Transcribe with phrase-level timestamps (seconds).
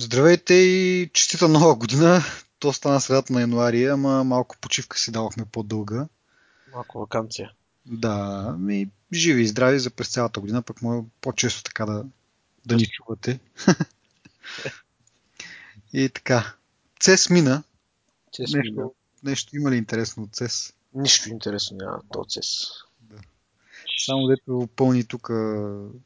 [0.00, 2.20] Здравейте и честита нова година.
[2.58, 6.08] То стана средата на януари, ама малко почивка си давахме по-дълга.
[6.72, 7.52] Малко вакансия.
[7.86, 12.04] Да, ми живи и здрави за през цялата година, пък може по-често така да,
[12.66, 13.40] да ни чувате.
[15.92, 16.54] и така.
[17.00, 17.62] Цес мина.
[18.32, 18.88] Цес нещо, мина.
[19.22, 20.72] нещо има ли интересно от Цес?
[20.94, 22.46] Нищо интересно няма то цес.
[24.06, 25.30] Само дето пълни тук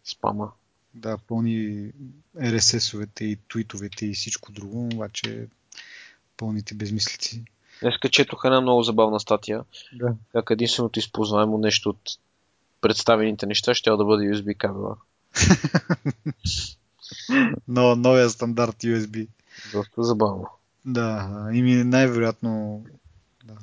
[0.05, 0.53] Спама.
[0.95, 1.91] Да, пълни
[2.37, 5.49] RSS-овете и твитовете и всичко друго, обаче
[6.37, 7.45] пълните безмислици.
[7.83, 10.15] Днеска четох една много забавна статия, Да.
[10.33, 12.01] как единственото използваемо нещо от
[12.81, 14.97] представените неща ще да бъде USB кабела.
[17.69, 19.29] Но новия стандарт USB.
[19.73, 20.47] Доста забавно.
[20.85, 22.85] Да, и ми най-вероятно.
[23.45, 23.55] Да.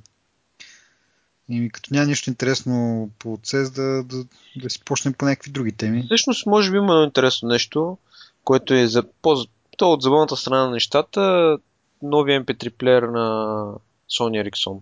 [1.50, 5.72] И като няма нищо интересно по CES да, да, да си почнем по някакви други
[5.72, 6.04] теми.
[6.04, 7.98] Всъщност, може би има едно интересно нещо,
[8.44, 9.36] което е за, по,
[9.78, 11.58] то от забавната страна на нещата,
[12.02, 13.66] новия MP3 плеер на
[14.10, 14.80] Sony Ericsson.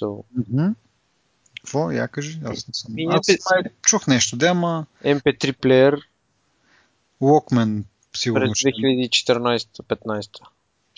[0.00, 0.72] So, Мгм.
[1.56, 1.90] Какво?
[1.90, 2.40] Я кажи.
[2.44, 2.94] Аз не съм.
[2.94, 6.08] Ми, Аз май чух нещо, да, ама MP3 плеер
[7.22, 8.68] Walkman през сигурно ще.
[8.68, 10.40] 2014-15.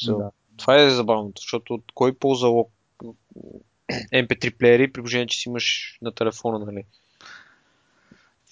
[0.03, 0.31] So, Да.
[0.57, 2.71] Това е забавното, защото кой ползва лок...
[4.13, 6.85] MP3 плеери, при положение, че си имаш на телефона, нали?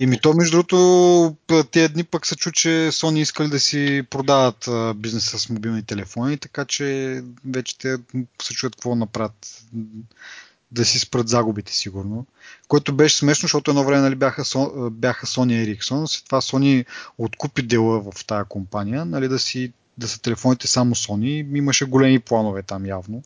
[0.01, 1.37] И ми то, между другото,
[1.71, 6.39] тези дни пък се чу, че Sony искали да си продават бизнеса с мобилни телефони,
[6.39, 7.97] така че вече те
[8.43, 9.65] се чуят какво направят.
[10.73, 12.27] Да си спрат загубите, сигурно.
[12.69, 14.43] Което беше смешно, защото едно време нали, бяха,
[14.91, 16.87] бяха Sony Ericsson, след това Sony
[17.19, 21.57] откупи дела в тая компания, нали, да, си, да са телефоните само Sony.
[21.57, 23.23] Имаше големи планове там явно,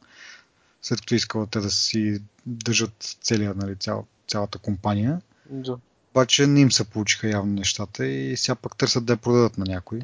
[0.82, 5.20] след като искала те да си държат целия, нали, цял, цялата компания.
[5.50, 5.78] Да.
[6.10, 9.64] Обаче не им се получиха явно нещата и сега пък търсят да я продадат на
[9.64, 10.00] някой.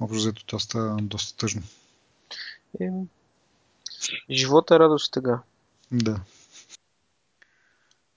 [0.00, 1.62] Общо взето доста, доста тъжно.
[2.80, 2.88] Е,
[4.30, 5.38] живота е радост тега.
[5.92, 6.20] Да.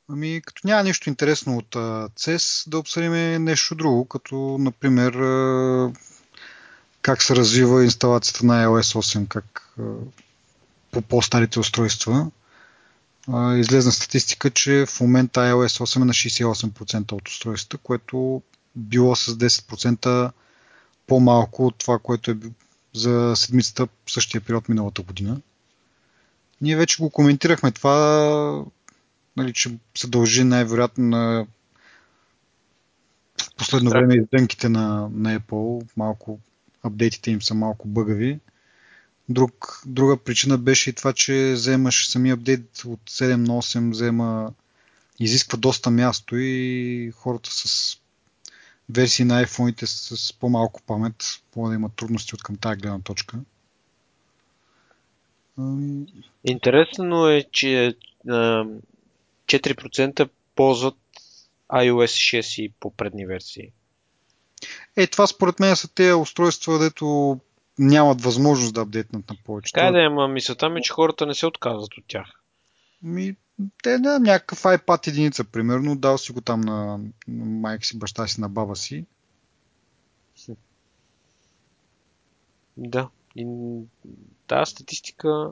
[0.10, 1.76] Ами, като няма нищо интересно от
[2.16, 5.14] CES, да обсъдим нещо друго, като, например,
[7.02, 9.76] как се развива инсталацията на iOS 8, как
[10.96, 12.32] по по-старите устройства.
[13.28, 18.42] А, излезна статистика, че в момента iOS 8 е на 68% от устройствата, което
[18.76, 20.32] било с 10%
[21.08, 22.38] по-малко от това, което е
[22.94, 25.42] за седмицата в същия период миналата година.
[26.62, 28.64] Ние вече го коментирахме това,
[29.38, 31.48] нали, че се дължи най-вероятно на
[33.38, 36.40] в последно време издънките на, на Apple, малко
[36.84, 38.40] апдейтите им са малко бъгави.
[39.30, 44.54] Друг, друга причина беше и това, че вземаш самия апдейт от 7 на 8, взема,
[45.20, 47.98] изисква доста място и хората с
[48.90, 53.38] версии на iPhone-ите с по-малко памет могат да имат трудности от към тази гледна точка.
[55.58, 56.06] Ами,
[56.44, 57.96] Интересно е, че
[58.30, 58.66] а,
[59.46, 60.98] 4% ползват
[61.72, 63.72] iOS 6 и по предни версии.
[64.96, 67.40] Е, това според мен са тези устройства, дето
[67.80, 69.74] нямат възможност да апдейтнат на повече.
[69.74, 72.28] Така е да ама мисълта ми, е, че хората не се отказват от тях.
[73.02, 73.36] Ми,
[73.84, 78.42] те да, някакъв iPad единица, примерно, дал си го там на, майка си, баща си,
[78.42, 79.06] на баба си.
[82.78, 83.10] Да.
[83.36, 83.46] И,
[84.48, 85.52] да, статистика.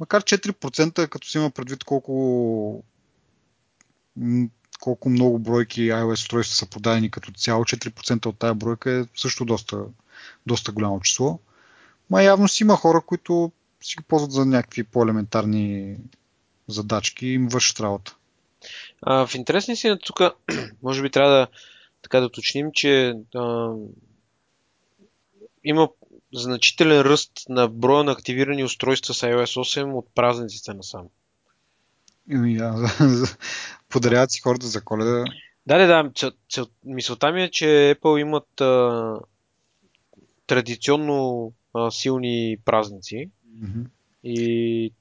[0.00, 2.84] Макар 4%, като си има предвид колко,
[4.80, 9.44] колко много бройки iOS устройства са продадени като цяло, 4% от тая бройка е също
[9.44, 9.84] доста,
[10.48, 11.38] доста голямо число.
[12.10, 15.96] Ма явно си има хора, които си го ползват за някакви по-елементарни
[16.68, 18.16] задачки и им вършат работа.
[19.02, 20.20] А, в интересни си на тук,
[20.82, 21.46] може би трябва да
[22.02, 23.72] така да уточним, че а,
[25.64, 25.88] има
[26.34, 31.06] значителен ръст на броя на активирани устройства с iOS 8 от празниците насам.
[32.32, 32.90] Ами, да,
[33.88, 35.24] подаряват си хората за коледа.
[35.66, 36.10] Да, да, да.
[36.16, 39.14] Цел, цел, мисълта ми е, че Apple имат а,
[40.48, 43.30] традиционно а, силни празници
[43.60, 43.80] Мгм.
[44.24, 44.92] и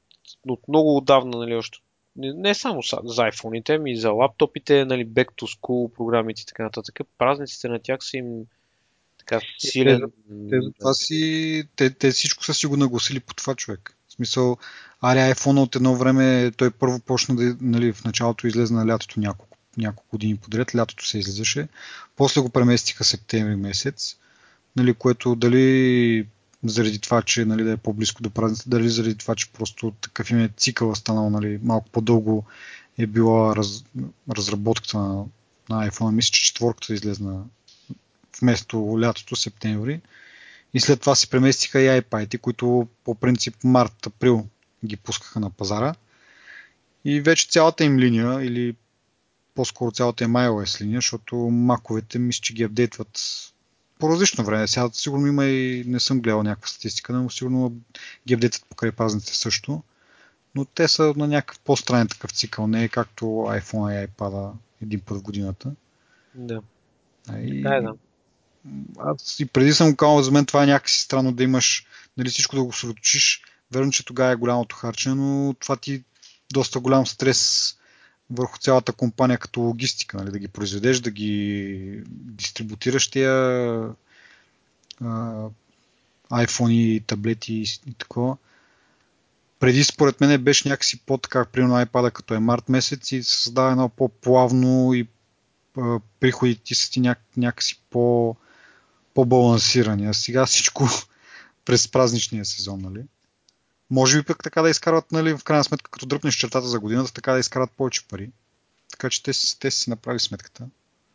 [0.47, 1.77] от много отдавна, нали, още
[2.17, 6.45] не, само са- за iPhone-ите, ами и за лаптопите, нали, back to school програмите и
[6.45, 6.99] така нататък.
[7.17, 8.25] Празниците на тях са им
[9.17, 10.01] така силен.
[10.49, 13.97] Те, за това си, те, те всичко са си го нагласили по това човек.
[14.07, 14.57] В смисъл,
[15.01, 19.19] ари iPhone от едно време, той първо почна да, нали, в началото излезе на лятото
[19.19, 21.67] няколко, няколко години подред, лятото се излизаше,
[22.15, 24.17] после го преместиха септември месец,
[24.77, 26.27] нали, което дали
[26.63, 30.29] заради това, че нали, да е по-близко до празниците, дали заради това, че просто такъв
[30.29, 32.45] им е цикъл станал, нали, малко по-дълго
[32.97, 33.83] е била раз,
[34.37, 35.25] разработката на,
[35.69, 36.11] на iPhone.
[36.11, 37.43] Мисля, че четворката излезна
[38.41, 40.01] вместо лятото, септември.
[40.73, 44.47] И след това се преместиха и iPad, които по принцип март-април
[44.85, 45.95] ги пускаха на пазара.
[47.05, 48.75] И вече цялата им линия, или
[49.55, 53.19] по-скоро цялата им iOS линия, защото маковете мисля, че ги апдейтват
[53.99, 54.67] по различно време.
[54.67, 57.73] Сега сигурно има и не съм гледал някаква статистика, но сигурно
[58.27, 59.83] ги апдейтват покрай пазниците също.
[60.55, 64.51] Но те са на някакъв по-странен такъв цикъл, не е както iPhone и iPad
[64.81, 65.71] един път в годината.
[66.35, 66.61] Да.
[67.37, 67.61] И...
[67.61, 67.93] Да, да.
[68.99, 71.85] Аз и преди съм казал, за мен това е някакси странно да имаш
[72.17, 73.41] нали, всичко да го сроточиш.
[73.71, 76.03] Верно, че тогава е голямото харче, но това ти
[76.53, 77.73] доста голям стрес
[78.31, 83.33] върху цялата компания като логистика, нали, да ги произведеш, да ги дистрибутираш тия
[86.31, 88.37] iPhone и таблети и, и такова.
[89.59, 93.89] Преди според мен беше някакси по-така, примерно iPad като е март месец и създава едно
[93.89, 95.07] по-плавно и
[95.77, 98.35] а, приходите са ти няк, някакси по,
[99.13, 100.07] по-балансирани.
[100.07, 100.89] А сега всичко
[101.65, 103.03] през празничния сезон, нали?
[103.89, 107.13] Може би пък така да изкарват, нали, в крайна сметка, като дръпнеш чертата за годината,
[107.13, 108.29] така да изкарват повече пари.
[108.91, 110.67] Така че те, те си направили сметката.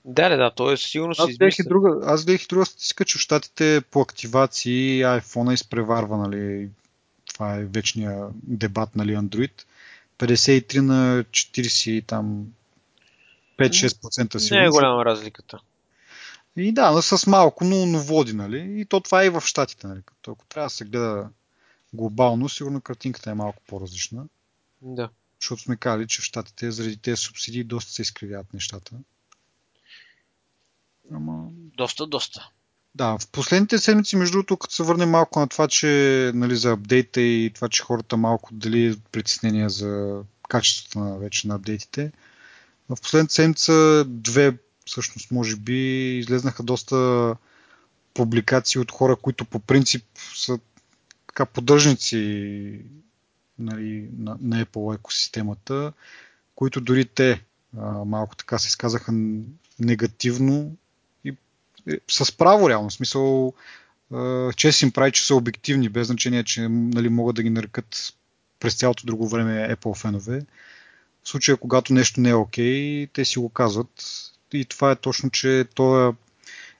[0.04, 3.04] Да, да, да, то е сигурно си аз и друга, аз гледах и друга статистика,
[3.04, 6.68] че в щатите по активации iPhone изпреварва, нали,
[7.32, 9.52] това е вечния дебат, нали, Android.
[10.18, 12.46] 53 на 40 там
[13.58, 14.60] 5-6% сигурно.
[14.60, 15.58] Не е голяма разликата.
[16.56, 18.80] И да, но с малко, но, но води, нали?
[18.80, 20.00] И то това е и в щатите, нали?
[20.04, 21.28] Като, ако трябва да се гледа
[21.92, 24.24] глобално, сигурно картинката е малко по-различна.
[24.82, 25.08] Да.
[25.40, 28.96] Защото сме казали, че в щатите заради тези субсидии доста се изкривяват нещата.
[31.12, 31.48] Ама...
[31.76, 32.48] Доста, доста.
[32.94, 36.72] Да, в последните седмици, между другото, като се върнем малко на това, че нали, за
[36.72, 42.12] апдейта и това, че хората малко дали притеснения за качеството на вече на апдейтите,
[42.88, 47.36] в последната седмица две, всъщност, може би, излезнаха доста
[48.14, 50.04] публикации от хора, които по принцип
[50.34, 50.58] са
[51.32, 52.80] така поддържници
[53.58, 55.92] нали, на, на Apple екосистемата,
[56.54, 57.44] които дори те
[57.78, 59.12] а, малко така се изказаха
[59.80, 60.76] негативно
[61.24, 61.36] и,
[61.86, 62.90] и с право реално.
[62.90, 63.52] Смисъл,
[64.12, 68.14] а, че им прави, че са обективни, без значение, че нали, могат да ги нарекат
[68.60, 70.42] през цялото друго време Apple фенове.
[71.22, 74.04] В случая, когато нещо не е окей, okay, те си го казват.
[74.52, 76.12] И това е точно, че то е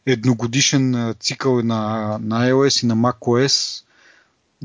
[0.07, 3.85] едногодишен цикъл на, на iOS и на macOS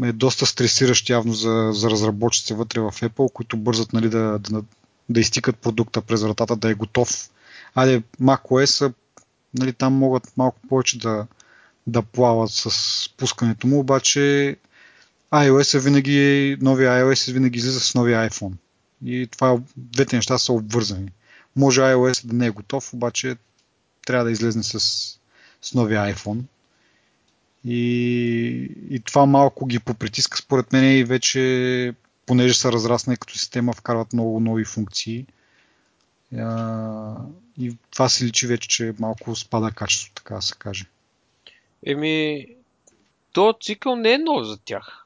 [0.04, 4.64] е доста стресиращ явно за, за разработчиците вътре в Apple, които бързат нали, да, да,
[5.10, 7.30] да изтикат продукта през вратата, да е готов.
[7.76, 8.94] Айде, macOS,
[9.54, 11.28] нали, там могат малко повече да,
[11.88, 12.70] да плават с
[13.18, 14.56] пускането му, обаче
[15.34, 18.54] iOS е винаги, новия iOS е винаги излиза с новия iPhone.
[19.06, 21.12] И това, двете неща са обвързани.
[21.56, 23.36] Може iOS да не е готов, обаче
[24.06, 24.80] трябва да излезне с,
[25.62, 26.42] с новия iPhone.
[27.70, 31.94] И, и това малко ги попритиска според мен и вече,
[32.26, 35.26] понеже са разраснали като система, вкарват много нови функции.
[37.60, 40.86] И това се личи вече, че малко спада качество, така да се каже.
[41.86, 42.46] Еми,
[43.34, 45.06] то цикъл не е нов за тях.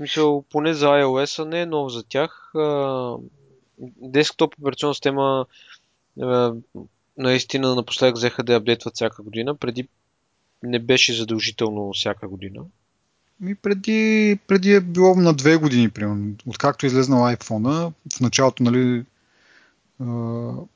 [0.00, 2.52] Мисля, поне за iOS не е нов за тях.
[3.96, 5.46] Десктоп операционна система
[7.18, 9.54] наистина напоследък взеха да апдейтват всяка година.
[9.54, 9.88] Преди
[10.66, 12.60] не беше задължително всяка година.
[13.40, 16.34] Ми преди, преди е било на две години, примерно.
[16.46, 19.04] Откакто е излезнал iPhone, в началото, нали,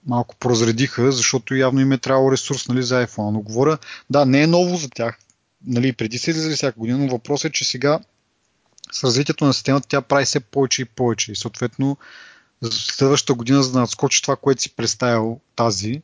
[0.07, 3.31] малко прозредиха, защото явно им е трябвало ресурс нали, за iPhone.
[3.31, 3.79] Но говоря,
[4.11, 5.19] да, не е ново за тях.
[5.67, 8.01] Нали, преди се излизали всяка година, но въпросът е, че сега
[8.93, 11.33] с развитието на системата тя прави все повече и повече.
[11.33, 11.97] И съответно,
[12.61, 16.03] за следващата година, за да надскочи това, което си представил тази,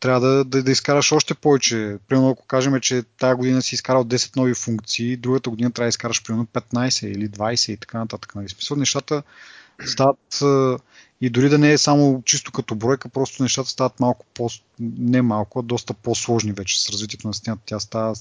[0.00, 1.96] трябва да, да, да изкараш още повече.
[2.08, 5.88] Примерно, ако кажем, че тази година си изкарал 10 нови функции, другата година трябва да
[5.88, 8.34] изкараш примерно 15 или 20 и така нататък.
[8.34, 8.48] Нали?
[8.48, 9.22] Смисъл, нещата
[9.86, 10.42] стават
[11.20, 14.48] и дори да не е само чисто като бройка, просто нещата стават малко по,
[14.80, 17.62] не малко, а доста по-сложни вече с развитието на стената.
[17.66, 18.14] Тя става,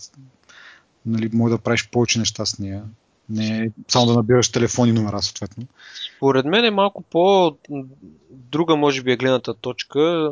[1.06, 2.84] нали, може да правиш повече неща с нея.
[3.30, 5.66] Не е само да набираш телефони номера, съответно.
[6.18, 7.56] Според мен е малко по
[8.30, 10.32] друга, може би, е гледната точка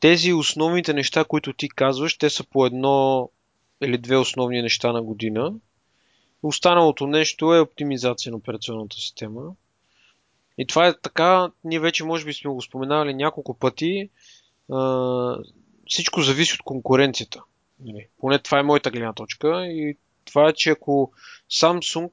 [0.00, 3.30] тези основните неща, които ти казваш, те са по едно
[3.82, 5.54] или две основни неща на година.
[6.42, 9.42] Останалото нещо е оптимизация на операционната система.
[10.58, 14.10] И това е така, ние вече може би сме го споменавали няколко пъти.
[15.86, 17.42] всичко зависи от конкуренцията.
[17.80, 19.66] Нали, поне това е моята гледна точка.
[19.66, 21.12] И това е, че ако
[21.50, 22.10] Samsung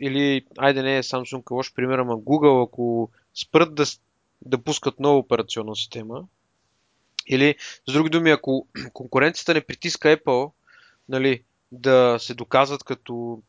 [0.00, 3.84] или, айде не е Samsung, лош пример, ама Google, ако спрат да,
[4.42, 6.24] да пускат нова операционна система,
[7.28, 7.56] Или,
[7.88, 10.52] с други думи, ако конкуренцията не притиска Apple,
[11.08, 11.42] нали,
[11.72, 13.42] да се доказват като,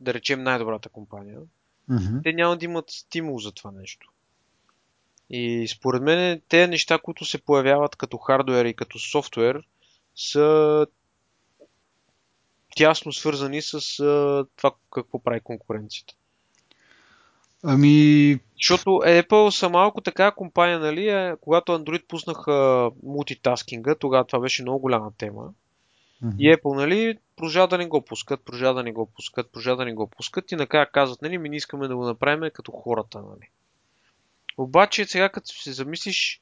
[0.00, 1.38] да речем, най-добрата компания,
[1.90, 2.22] Mm-hmm.
[2.22, 4.12] те няма да имат стимул за това нещо.
[5.30, 9.62] И според мен те неща, които се появяват като хардуер и като софтуер,
[10.14, 10.86] са
[12.76, 13.80] тясно свързани с
[14.56, 16.14] това какво прави конкуренцията.
[17.64, 24.40] Ами, Защото Apple са малко така компания, нали, е, когато Android пуснаха мултитаскинга, тогава това
[24.40, 25.52] беше много голяма тема.
[26.22, 26.36] мгм.
[26.38, 29.84] И Apple, нали, продължава да не го пускат, продължава да не го пускат, продължава да
[29.84, 33.18] не го пускат и накрая казват, нали, ми не искаме да го направим като хората,
[33.18, 33.48] нали.
[34.58, 36.40] Обаче сега като се замислиш,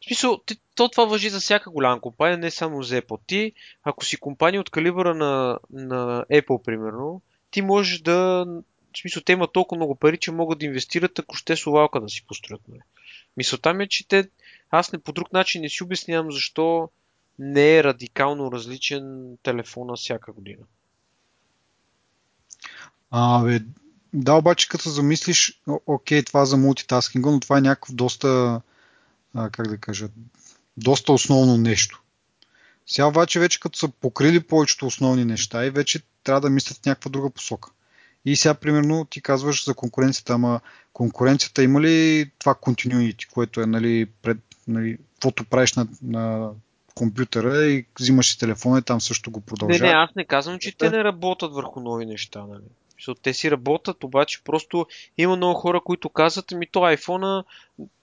[0.00, 3.20] в смисъл, ти, то това въжи за всяка голяма компания, не само за Apple.
[3.26, 8.46] Ти, ако си компания от калибъра на, на Apple, примерно, ти можеш да...
[8.94, 12.08] В смисъл, те имат толкова много пари, че могат да инвестират, ако ще совалка да
[12.08, 12.68] си построят.
[12.68, 12.80] Нали.
[13.36, 14.28] Мисълта ми е, че те...
[14.70, 16.88] Аз не по друг начин не си обяснявам защо
[17.38, 20.62] не е радикално различен телефона всяка година.
[23.10, 23.60] А, бе,
[24.12, 28.60] да, обаче като замислиш, о- окей, това за мултитаскинга, но това е някакво доста,
[29.34, 30.08] а, как да кажа,
[30.76, 32.02] доста основно нещо.
[32.86, 36.86] Сега обаче вече като са покрили повечето основни неща и вече трябва да мислят в
[36.86, 37.70] някаква друга посока.
[38.24, 40.60] И сега, примерно, ти казваш за конкуренцията, ама
[40.92, 44.38] конкуренцията има ли това continuity, което е, нали, пред,
[44.68, 46.50] нали, каквото правиш на, на
[46.94, 49.90] компютъра и взимаш си телефона и там също го Не, продължава.
[49.90, 52.62] не, аз не казвам, че те не работят върху нови неща, нали.
[52.98, 54.86] Защото те си работят, обаче просто
[55.18, 57.44] има много хора, които казват, ми то iPhone,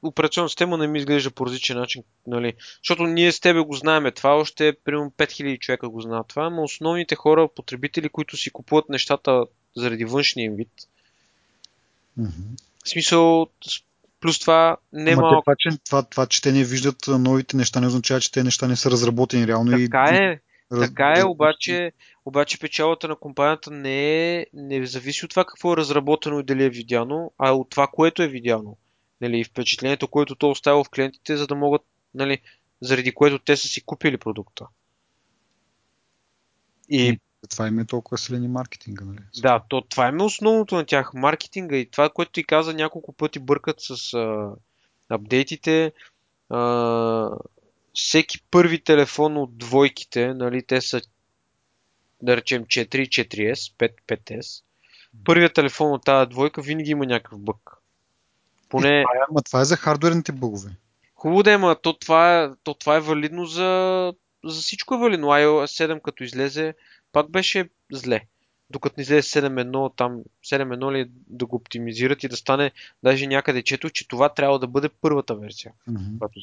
[0.03, 2.53] операционна система не ми изглежда по различен начин, нали.
[2.83, 6.63] Защото ние с тебе го знаеме това, още примерно 5000 човека го знаят това, но
[6.63, 9.45] основните хора, потребители, които си купуват нещата
[9.75, 10.71] заради външния им вид,
[12.85, 13.47] в смисъл,
[14.21, 15.41] плюс това не Ама те малко.
[15.41, 18.67] това, че, това, това, че те не виждат новите неща, не означава, че те неща
[18.67, 19.77] не са разработени реално.
[19.77, 20.39] и, Така е,
[20.71, 21.91] раз- така е, обаче,
[22.25, 26.63] обаче печалата на компанията не, е, не зависи от това какво е разработено и дали
[26.63, 28.77] е видяно, а от това, което е видяно.
[29.21, 31.81] Нали, впечатлението, което то оставя в клиентите, за да могат,
[32.13, 32.41] нали,
[32.81, 34.67] заради което те са си купили продукта.
[36.89, 39.19] И Това им е толкова силен и маркетинга, нали?
[39.41, 41.13] да, то, това е основното на тях.
[41.13, 44.51] Маркетинга и това, което ти каза, няколко пъти бъркат с а,
[45.09, 45.93] апдейтите.
[46.49, 46.59] А,
[47.93, 51.01] всеки първи телефон от двойките, нали, те са
[52.21, 54.63] да речем 4, 4S, 5, 5S.
[55.25, 57.77] Първият телефон от тази двойка винаги има някакъв бък.
[58.69, 60.69] Поне Това е, ама това е за хардуерните бъгове.
[61.15, 64.97] хубаво да е, ама то това е, то това е валидно за, за всичко е
[64.97, 65.27] валидно.
[65.27, 66.73] iOS 7 като излезе,
[67.11, 68.21] пак беше зле.
[68.71, 72.71] Докато не излезе 7.1, там 7.1 ли да го оптимизират и да стане,
[73.03, 76.17] даже някъде чето, че това трябва да бъде първата версия, Мгм.
[76.17, 76.39] която.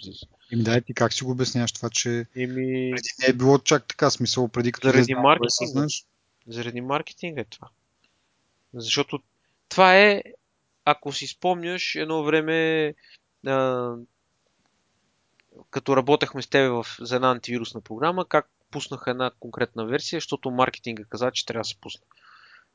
[0.52, 3.87] Ими дай ти как си го обясняваш това, че Еми, преди не е било чак
[3.88, 5.70] така смисъл, преди като Заради излезе на маркетинга.
[5.73, 6.04] знаеш?
[6.47, 7.68] заради маркетинга е това.
[8.75, 9.20] Защото
[9.68, 10.23] това е,
[10.85, 12.94] ако си спомняш, едно време,
[13.47, 13.94] а,
[15.70, 20.50] като работехме с тебе в, за една антивирусна програма, как пуснаха една конкретна версия, защото
[20.50, 22.02] маркетинга каза, че трябва да се пусне.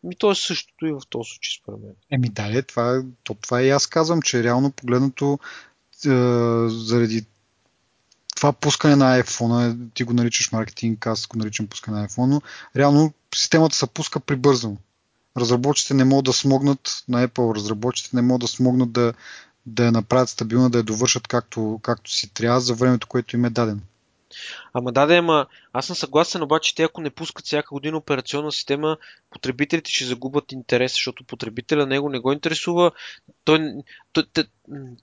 [0.03, 1.91] Ми то е същото и в този случай, според мен.
[2.11, 5.39] Еми да, е, това, е- то, това и аз казвам, че реално погледнато
[6.05, 6.09] е,
[6.69, 7.25] заради
[8.35, 12.41] това пускане на iPhone, ти го наричаш маркетинг, аз го наричам пускане на iPhone, но
[12.75, 14.77] реално системата се пуска прибързано.
[15.37, 19.13] Разработчите не могат да смогнат на Apple, разработчите не могат да смогнат да,
[19.65, 23.45] да я направят стабилна, да я довършат както, както си трябва за времето, което им
[23.45, 23.81] е дадено.
[24.73, 28.51] Ама да, да, ама аз съм съгласен, обаче те ако не пускат всяка година операционна
[28.51, 28.97] система,
[29.29, 32.91] потребителите ще загубят интерес, защото потребителя него не го интересува.
[33.43, 33.71] Той,
[34.13, 34.43] той, той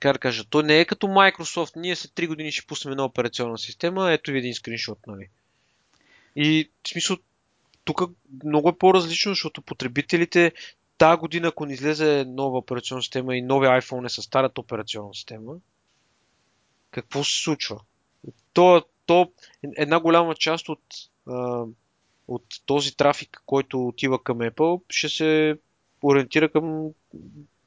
[0.01, 1.73] как да кажа, той не е като Microsoft.
[1.77, 5.29] Ние след 3 години ще пуснем една операционна система, ето ви един скриншот, нали.
[6.37, 7.17] И в смисъл,
[7.85, 8.03] тук
[8.45, 10.53] много е по-различно, защото потребителите
[10.99, 15.15] тази година, ако не излезе нова операционна система и нови iPhone е с старата операционна
[15.15, 15.55] система,
[16.91, 17.81] какво се случва?
[18.53, 19.33] То, то
[19.77, 20.81] една голяма част от,
[21.29, 21.65] а,
[22.29, 25.59] от този трафик, който отива към Apple, ще се
[26.03, 26.89] ориентира към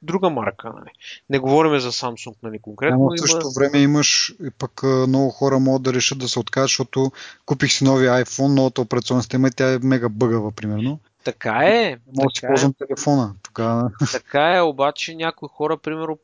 [0.02, 0.72] друга марка.
[0.76, 0.90] Нали.
[1.30, 2.96] Не говорим за Samsung нали, конкретно.
[2.96, 3.18] Ама в има...
[3.18, 7.12] същото време имаш пък много хора могат да решат да се откажат, защото
[7.46, 11.00] купих си новия iPhone, новата операционна система и тя е мега бъгава, примерно.
[11.24, 11.98] Така е.
[12.16, 12.48] Мога да си е.
[12.48, 13.34] ползвам телефона.
[13.42, 16.18] Тогава Така е, обаче някои хора, примерно,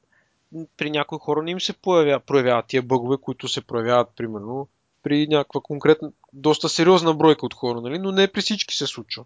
[0.77, 4.69] при някои хора не им се появя, проявяват тия бъгове, които се проявяват, примерно,
[5.03, 7.99] при някаква конкретна, доста сериозна бройка от хора, нали?
[7.99, 9.25] но не при всички се случва.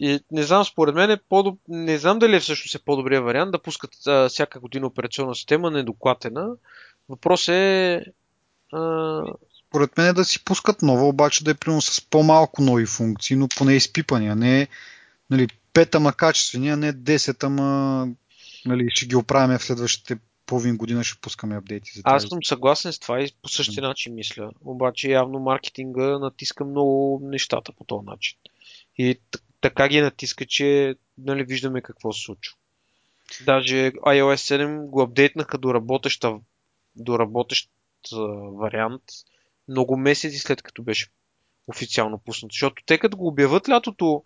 [0.00, 3.52] И не знам, според мен е по не знам дали е всъщност е по-добрия вариант
[3.52, 6.48] да пускат а, всяка година операционна система недоклатена.
[7.08, 8.04] Въпрос е
[8.72, 9.22] А...
[9.68, 13.36] Според мен е да си пускат нова, обаче да е примерно с по-малко нови функции,
[13.36, 14.68] но поне изпипани, а не
[15.30, 18.08] нали, 5 ама качествени, а не 10 ама
[18.66, 22.92] нали, ще ги оправяме в следващите половин година ще пускаме апдейти за Аз съм съгласен
[22.92, 24.50] с това и по същия начин мисля.
[24.64, 28.38] Обаче явно маркетинга натиска много нещата по този начин.
[28.98, 29.20] И
[29.60, 32.56] така ги натиска, че нали, виждаме какво се случва.
[33.44, 36.38] Даже iOS 7 го апдейтнаха до работеща,
[36.96, 37.70] до работещ
[38.52, 39.02] вариант
[39.68, 41.08] много месеци след като беше
[41.66, 42.52] официално пуснат.
[42.52, 44.24] Защото те като го обявят лятото,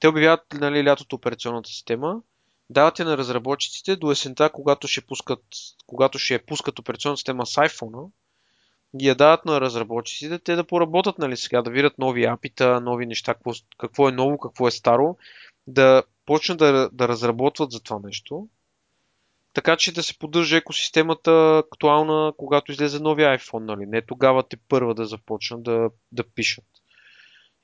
[0.00, 2.20] те обявяват нали, лятото операционната система,
[2.70, 5.44] дават я на разработчиците до есента, когато ще пускат,
[5.86, 8.10] когато ще пускат операционната система с iPhone,
[8.96, 13.06] ги я дават на разработчиците, те да поработят нали, сега, да видят нови апита, нови
[13.06, 15.16] неща, какво, какво е ново, какво е старо,
[15.66, 18.48] да почнат да, да разработват за това нещо,
[19.52, 23.86] така че да се поддържа екосистемата актуална, когато излезе нови iPhone, нали?
[23.86, 26.64] Не тогава те първа да започнат да, да пишат.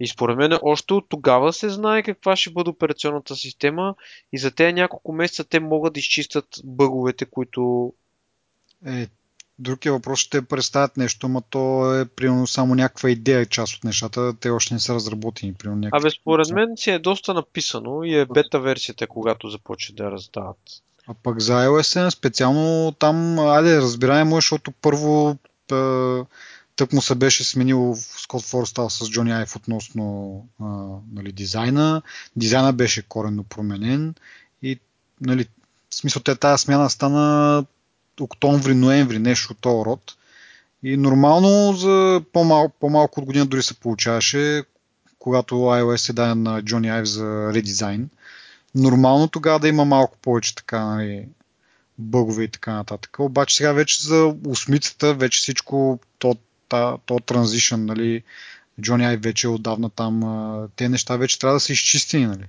[0.01, 3.95] И според мен още от тогава се знае каква ще бъде операционната система
[4.33, 7.93] и за тези няколко месеца те могат да изчистят бъговете, които...
[8.87, 9.09] Е,
[9.59, 14.35] другия въпрос ще представят нещо, но то е примерно само някаква идея, част от нещата,
[14.41, 15.55] те още не са разработени.
[15.55, 16.07] Примерно, някакви...
[16.07, 20.59] Абе, според мен си е доста написано и е бета версията, когато започне да раздават.
[21.07, 25.39] А пък за iOS специално там, айде, разбираемо, защото първо
[26.77, 30.65] тък му се беше сменил Скот Форстал с Джони Айв относно а,
[31.13, 32.03] нали, дизайна.
[32.37, 34.15] Дизайна беше коренно променен
[34.63, 34.81] и
[35.21, 35.49] нали,
[35.91, 37.65] в смисъл те тази смяна стана
[38.21, 40.15] октомври-ноември, нещо от този род.
[40.83, 44.65] И нормално за по-малко, по-малко от година дори се получаваше,
[45.19, 48.11] когато iOS е даден на Джони Айв за редизайн.
[48.75, 51.29] Нормално тогава да има малко повече така, нали,
[51.99, 53.17] бъгове и така нататък.
[53.19, 56.37] Обаче сега вече за осмицата, вече всичко, то
[56.75, 58.23] то, то транзишън, нали,
[58.81, 60.23] Джони Ай вече е отдавна там,
[60.77, 62.45] те неща вече трябва да са изчистени, нали.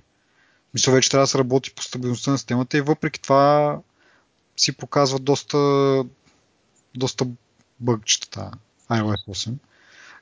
[0.74, 3.78] Мисля, вече трябва да се работи по стабилността на системата и въпреки това
[4.56, 5.58] си показва доста,
[6.94, 7.26] доста
[7.80, 8.50] бъгчета
[8.90, 9.52] iOS 8.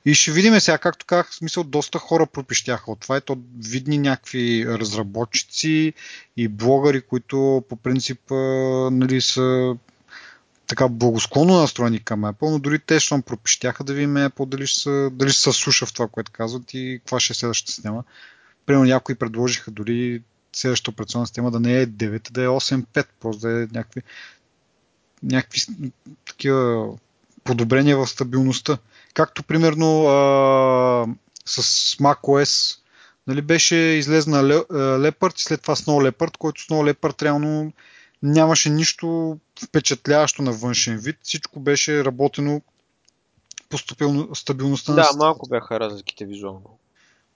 [0.05, 3.17] И ще видим сега, както казах, в смисъл, доста хора пропищяха от това.
[3.17, 5.93] Ето, видни някакви разработчици
[6.37, 8.31] и блогъри, които по принцип
[8.91, 9.75] нали, са
[10.67, 14.79] така благосклонно настроени към Apple, но дори те ще пропищяха да видим Apple дали ще,
[14.79, 18.03] са, дали ще се слуша в това, което казват и каква ще е следващата система.
[18.65, 20.21] Примерно някои предложиха дори
[20.53, 24.01] следващата операционна система да не е 9, да е 8.5, просто да е някакви,
[25.23, 25.61] някакви
[26.25, 26.87] такива
[27.43, 28.77] подобрения в стабилността.
[29.13, 31.07] Както примерно а,
[31.45, 32.79] с macOS
[33.27, 37.73] нали, беше излезна Leopard и след това Snow Leopard, който Snow Leopard реално
[38.25, 41.17] нямаше нищо впечатляващо на външен вид.
[41.23, 42.61] Всичко беше работено
[43.69, 43.77] по
[44.35, 45.07] стабилността да, на...
[45.11, 46.77] Да, малко бяха разликите визуално.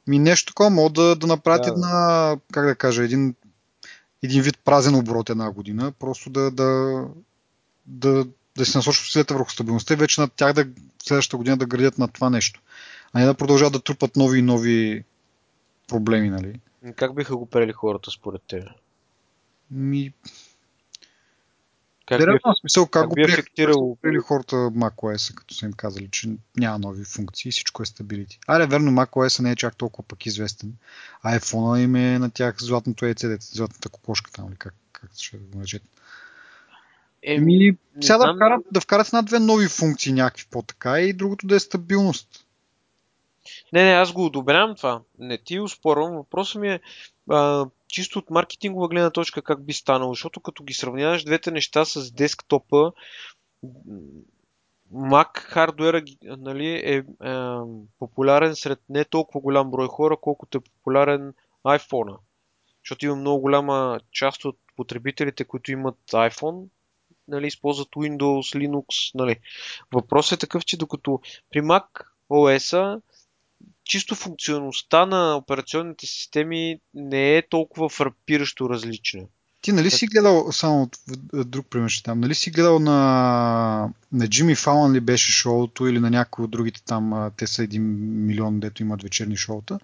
[0.07, 1.69] Ми нещо такова, могат да, да направят да.
[1.71, 3.35] една, как да кажа, един,
[4.23, 7.03] един вид празен оборот една година, просто да, да,
[7.85, 10.67] да, да се насочат усилията върху стабилността и вече на тях да
[11.03, 12.61] следващата година да градят на това нещо.
[13.13, 15.03] А не да продължават да трупат нови и нови
[15.87, 16.59] проблеми, нали?
[16.95, 18.63] Как биха го прели хората според теб?
[19.71, 20.13] Ми,
[22.09, 23.97] как би, смисъл, как, как го ефектирал...
[24.01, 28.39] приели хората macOS, като са им казали, че няма нови функции, всичко е стабилити.
[28.47, 30.73] Аре, верно, macOS не е чак толкова пък известен.
[31.25, 35.57] IPhone им е на тях златното яйце, златната кокошка там, или как, как ще го
[35.57, 35.85] наречете.
[37.23, 41.59] Еми, сега да вкарат, да вкарат една-две нови функции някакви по-така и другото да е
[41.59, 42.45] стабилност.
[43.73, 45.01] Не, не, аз го одобрявам това.
[45.19, 46.15] Не ти успорвам.
[46.15, 46.79] Въпросът ми е
[47.29, 51.85] а, чисто от маркетингова гледна точка как би станало, защото като ги сравняваш двете неща
[51.85, 52.91] с десктопа,
[54.93, 57.03] Mac хардуера нали, е, е
[57.99, 61.33] популярен сред не толкова голям брой хора, колкото е популярен
[61.65, 62.17] iPhone.
[62.83, 66.65] Защото има много голяма част от потребителите, които имат iPhone,
[67.27, 69.15] нали, използват Windows, Linux.
[69.15, 69.35] Нали.
[69.93, 71.85] Въпросът е такъв, че докато при Mac
[72.29, 73.01] OS
[73.89, 79.21] чисто функционалността на операционните системи не е толкова фрапиращо различна.
[79.61, 80.89] Ти нали си гледал, само
[81.33, 85.99] друг пример ще там, нали си гледал на, на Джимми Фалан ли беше шоуто или
[85.99, 87.83] на някои от другите там, те са един
[88.25, 89.79] милион, дето имат вечерни шоута,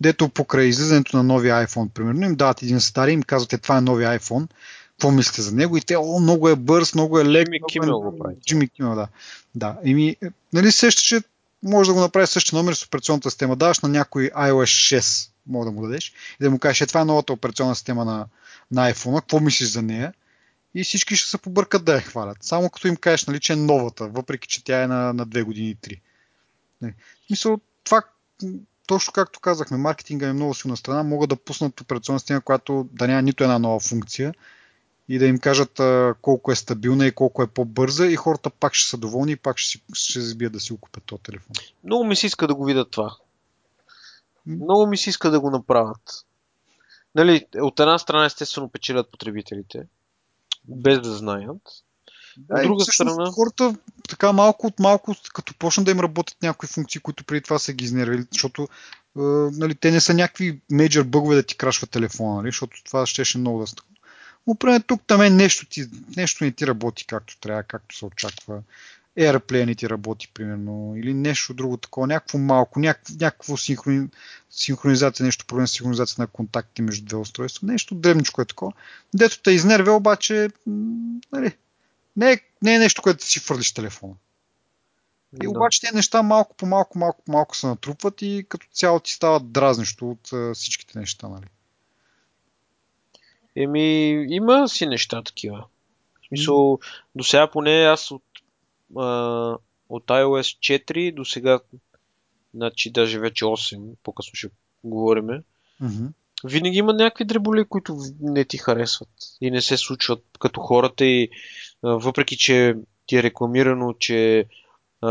[0.00, 3.80] дето покрай излизането на новия iPhone, примерно, им дават един стари, им казвате това е
[3.80, 4.48] новия iPhone,
[4.90, 7.46] какво мислите за него и те, о, много е бърз, много е лек.
[7.46, 8.34] Джимми Кимел го прави.
[8.46, 9.08] Джимми Кимел, да.
[9.54, 10.16] Да, еми,
[10.52, 11.20] нали сеща, че
[11.62, 13.56] може да го направи същия номер с операционната система.
[13.56, 17.00] Даваш на някой iOS 6, мога да му дадеш, и да му кажеш, е, това
[17.00, 18.26] е новата операционна система на,
[18.70, 20.12] на iPhone, какво мислиш за нея?
[20.74, 22.36] и всички ще се побъркат да я хвалят.
[22.40, 25.44] Само като им кажеш, нали, че е новата, въпреки че тя е на, на 2
[25.44, 26.00] години и 3.
[26.82, 26.88] Не.
[26.90, 28.02] В смисъл, това,
[28.86, 33.08] точно както казахме, маркетинга е много силна страна, могат да пуснат операционна система, която да
[33.08, 34.34] няма нито една нова функция
[35.10, 38.74] и да им кажат а, колко е стабилна и колко е по-бърза и хората пак
[38.74, 41.52] ще са доволни и пак ще, ще забият да си купят този телефон.
[41.84, 43.16] Много ми се иска да го видят това.
[44.46, 46.24] Много ми се иска да го направят.
[47.14, 49.82] Нали, от една страна естествено печелят потребителите,
[50.68, 51.62] без да знаят.
[52.50, 53.30] От друга страна...
[53.30, 53.74] Хората
[54.08, 57.72] така малко от малко, като почнат да им работят някои функции, които преди това са
[57.72, 58.68] ги изнервили, защото е,
[59.52, 63.38] нали, те не са някакви мейджор бъгове да ти крашва телефона, нали, защото това щеше
[63.38, 63.66] много да
[64.40, 64.46] стъкне.
[64.46, 68.04] Но примерно тук там е нещо, ти, нещо не ти работи както трябва, както се
[68.04, 68.62] очаква.
[69.18, 74.08] AirPlay не ти работи, примерно, или нещо друго такова, някакво малко, някакво, някакво синхрони...
[74.50, 78.72] синхронизация, нещо проблем с синхронизация на контакти между две устройства, нещо древничко е такова.
[79.14, 80.48] Дето те изнервя, обаче,
[81.32, 81.56] нали,
[82.16, 84.14] не, е, не е нещо, което си фърлиш телефона.
[85.34, 85.50] И да.
[85.50, 89.12] обаче тези неща малко по малко, малко по малко се натрупват и като цяло ти
[89.12, 91.46] стават дразнещо от а, всичките неща, нали?
[93.62, 95.64] Еми, има си неща такива.
[96.22, 96.78] В смисъл,
[97.14, 98.22] до сега поне аз от,
[98.96, 99.56] а,
[99.88, 101.60] от iOS 4 до сега,
[102.54, 104.48] значи даже вече 8, по-късно ще
[104.84, 105.42] говориме,
[105.82, 106.08] mm-hmm.
[106.44, 109.08] винаги има някакви дреболи, които не ти харесват
[109.40, 111.30] и не се случват като хората и
[111.82, 112.74] въпреки, че
[113.06, 114.46] ти е рекламирано, че
[115.00, 115.10] а,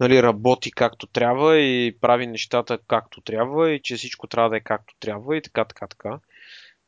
[0.00, 4.60] нали, работи както трябва и прави нещата както трябва и че всичко трябва да е
[4.60, 6.18] както трябва и така, така, така.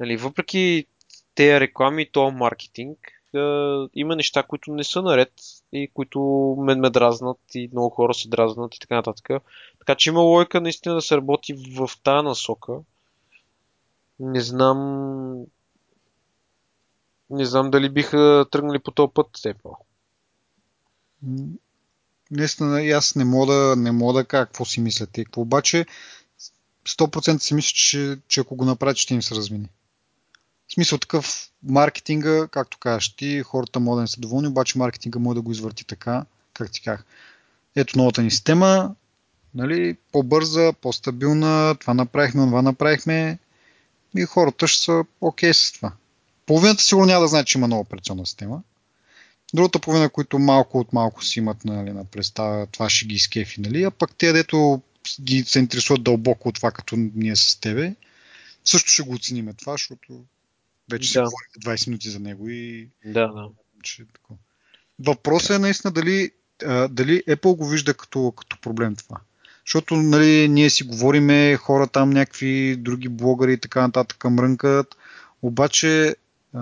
[0.00, 0.86] Нали, въпреки
[1.34, 2.98] тези реклами и този маркетинг,
[3.34, 5.32] а, има неща, които не са наред
[5.72, 6.20] и които
[6.58, 9.28] мен ме дразнат и много хора се дразнат и така нататък.
[9.78, 12.72] Така че има лойка наистина да се работи в тази насока.
[14.20, 15.44] Не знам
[17.30, 19.76] не знам дали биха тръгнали по този път Apple.
[22.30, 25.24] Наистина, аз не мога да, не мога какво си мислят те.
[25.36, 25.86] Обаче
[26.88, 29.68] 100% си мисля, че, че ако го направят, ще им се размини.
[30.68, 35.18] В смисъл такъв маркетинга, както кажеш ти, хората могат да не са доволни, обаче маркетинга
[35.18, 37.04] може да го извърти така, как ти казах.
[37.76, 38.94] Ето новата ни система,
[39.54, 43.38] нали, по-бърза, по-стабилна, това направихме, това направихме
[44.16, 45.92] и хората ще са окей okay с това.
[46.46, 48.62] Половината сигурно няма да знае, че има нова операционна система.
[49.54, 53.60] Другата половина, които малко от малко си имат нали, на представа, това ще ги изкефи,
[53.60, 53.82] нали?
[53.82, 54.82] а пък те, дето
[55.20, 57.94] ги се интересуват дълбоко от това, като ние с тебе,
[58.64, 60.24] също ще го оцениме това, защото
[60.90, 61.12] вече да.
[61.12, 62.88] си говорим 20 минути за него и...
[63.04, 63.48] Да, да.
[63.82, 64.04] Че,
[64.98, 66.30] Въпросът е наистина дали,
[66.64, 69.16] а, дали Apple го вижда като, като проблем това.
[69.66, 74.96] Защото нали, ние си говориме, хора там, някакви други блогъри и така нататък мрънкат,
[75.42, 76.16] обаче
[76.54, 76.60] а,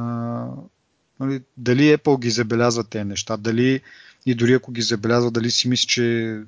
[1.21, 3.81] нали, дали Apple ги забелязва тези неща, дали
[4.27, 6.41] и дори ако ги забелязва, дали си мисли, че,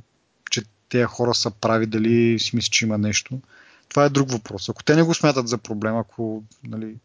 [0.51, 3.41] че тези хора са прави, дали си мисли, че има нещо.
[3.89, 4.69] Това е друг въпрос.
[4.69, 6.97] Ако те не го смятат за проблем, ако нали,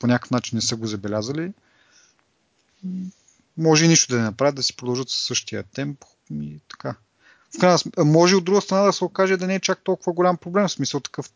[0.00, 1.52] по някакъв начин не са го забелязали,
[3.56, 6.94] може и нищо да не направят, да си продължат със същия темп и така.
[7.56, 10.36] В крайна, може от друга страна да се окаже да не е чак толкова голям
[10.36, 11.30] проблем, в смисъл такъв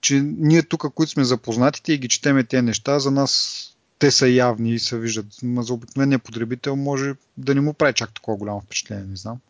[0.00, 3.64] че ние тук, които сме запознатите и ги четеме тези неща, за нас
[3.98, 5.26] те са явни и се виждат.
[5.42, 9.40] Но за обикновения потребител може да не му прави чак такова голямо впечатление, не знам.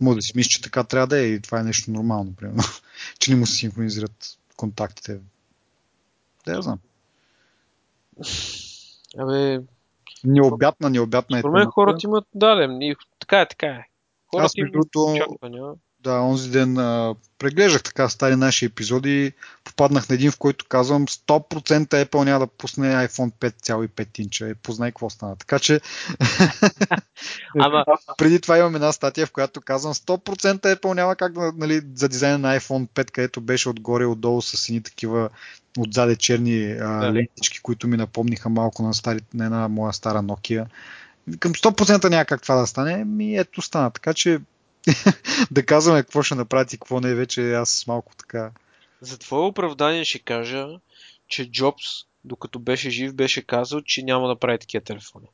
[0.00, 2.62] Може да си мисли, че така трябва да е и това е нещо нормално, примерно.
[3.18, 5.18] че не му се синхронизират контактите.
[6.46, 6.78] Да, я знам.
[9.18, 9.60] Абе...
[10.24, 11.40] Необятна, необятна е.
[11.40, 13.84] Според мен хората имат, да, да, така е, така е.
[14.26, 19.32] Хората Аз, между другото, да, онзи ден а, преглеждах така стари наши епизоди,
[19.64, 24.48] попаднах на един, в който казвам 100% Apple няма да пусне iPhone 5,5 инча.
[24.48, 25.36] И познай какво стана.
[25.36, 25.80] Така че
[27.58, 27.84] Ама...
[28.18, 32.08] преди това имам една статия, в която казвам 100% Apple няма как да, нали, за
[32.08, 35.30] дизайна на iPhone 5, където беше отгоре отдолу с сини такива
[35.78, 37.12] отзаде черни а, да.
[37.12, 40.66] лентички, които ми напомниха малко на, стари, на една моя стара Nokia.
[41.38, 43.90] Към 100% няма как това да стане, ми ето стана.
[43.90, 44.40] Така че
[45.50, 48.50] да казваме какво ще направи и какво не, вече аз малко така.
[49.00, 50.68] За твое оправдание ще кажа,
[51.28, 51.84] че Джобс,
[52.24, 55.26] докато беше жив, беше казал, че няма да прави такива телефони.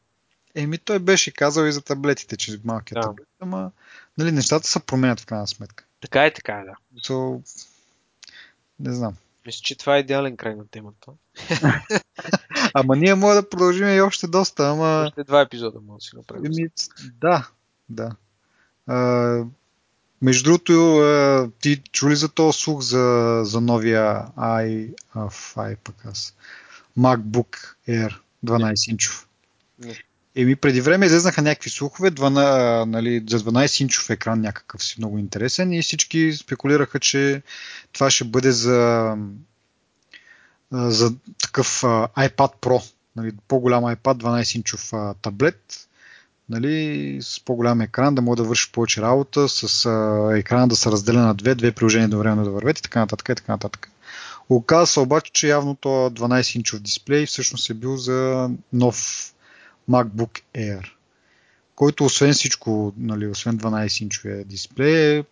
[0.55, 3.07] Еми, той беше казал и за таблетите, че малкият да.
[3.09, 3.71] таблет, ама
[4.19, 5.85] нали, нещата се променят в крайна сметка.
[6.01, 6.75] Така е, така е, да.
[7.01, 7.43] So,
[8.81, 9.17] не знам.
[9.47, 11.13] Мисля, че това е идеален край на темата.
[12.75, 15.05] ама ние може да продължим и още доста, ама...
[15.07, 16.47] Още два епизода може да си направим.
[16.47, 16.69] Еми,
[17.21, 17.49] да,
[17.89, 18.17] да.
[18.87, 19.45] А,
[20.23, 24.95] между другото, ти чули за този слух за, за новия i,
[25.57, 26.35] i пък аз.
[26.99, 29.29] MacBook Air 12 инчов.
[29.79, 29.99] Не.
[30.35, 35.19] Еми, преди време излезнаха някакви слухове, 12, нали, за 12 инчов екран някакъв си много
[35.19, 37.43] интересен и всички спекулираха, че
[37.93, 39.17] това ще бъде за,
[40.73, 45.80] за такъв iPad Pro, нали, по-голям iPad, 12 инчов таблет,
[46.51, 50.91] нали, с по-голям екран, да може да върши повече работа, с а, екрана да се
[50.91, 53.29] разделя на две, две приложения да време да вървят и така нататък.
[53.29, 53.91] И така нататък.
[54.49, 58.97] Оказва се обаче, че явно то 12 инчов дисплей всъщност е бил за нов
[59.91, 60.91] MacBook Air,
[61.75, 65.25] който освен всичко, нали, освен 12 инчовия дисплей, е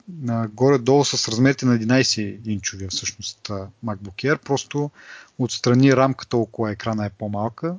[0.53, 3.49] горе-долу с размерите на 11 инчовия всъщност
[3.85, 4.91] MacBook Air, просто
[5.39, 7.77] отстрани рамката около екрана е по-малка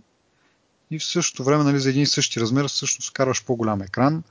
[0.91, 4.23] и в същото време нали, за един и същи размер всъщност караш по-голям екран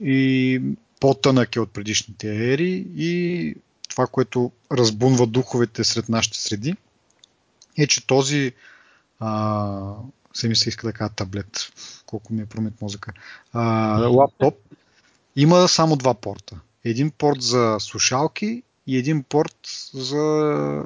[0.00, 0.62] и
[1.00, 3.54] по-тънък е от предишните ери и
[3.88, 6.74] това, което разбунва духовете сред нашите среди
[7.78, 8.52] е, че този
[9.20, 9.94] а,
[10.34, 11.72] се ми се иска да кажа таблет,
[12.06, 13.12] колко ми е промет мозъка,
[13.52, 13.62] а,
[14.06, 14.54] лаптоп
[15.36, 16.60] има само два порта.
[16.84, 19.58] Един порт за слушалки и един порт
[19.94, 20.16] за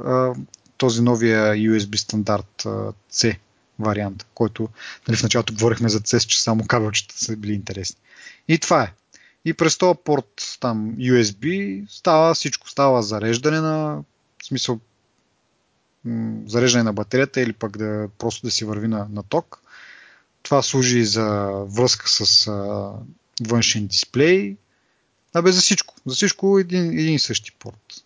[0.04, 0.34] а,
[0.76, 3.38] този новия USB стандарт а, C
[3.78, 4.68] вариант, който
[5.08, 7.96] нали, в началото говорихме за CES, че само кабелчета са били интересни.
[8.48, 8.92] И това е.
[9.44, 12.70] И през този порт там USB става всичко.
[12.70, 14.02] Става зареждане на
[14.42, 14.80] в смисъл
[16.46, 19.60] зареждане на батерията или пък да просто да си върви на, на ток.
[20.42, 22.92] Това служи за връзка с а,
[23.46, 24.56] външен дисплей.
[25.34, 25.94] Абе за всичко.
[26.06, 28.04] За всичко един, един и същи порт.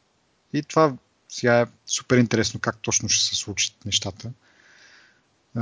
[0.52, 0.96] И това
[1.28, 4.31] сега е супер интересно как точно ще се случат нещата.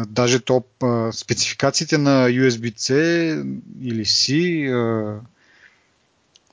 [0.08, 0.64] Даже то
[1.12, 2.92] спецификациите на USB-C
[3.80, 5.20] или C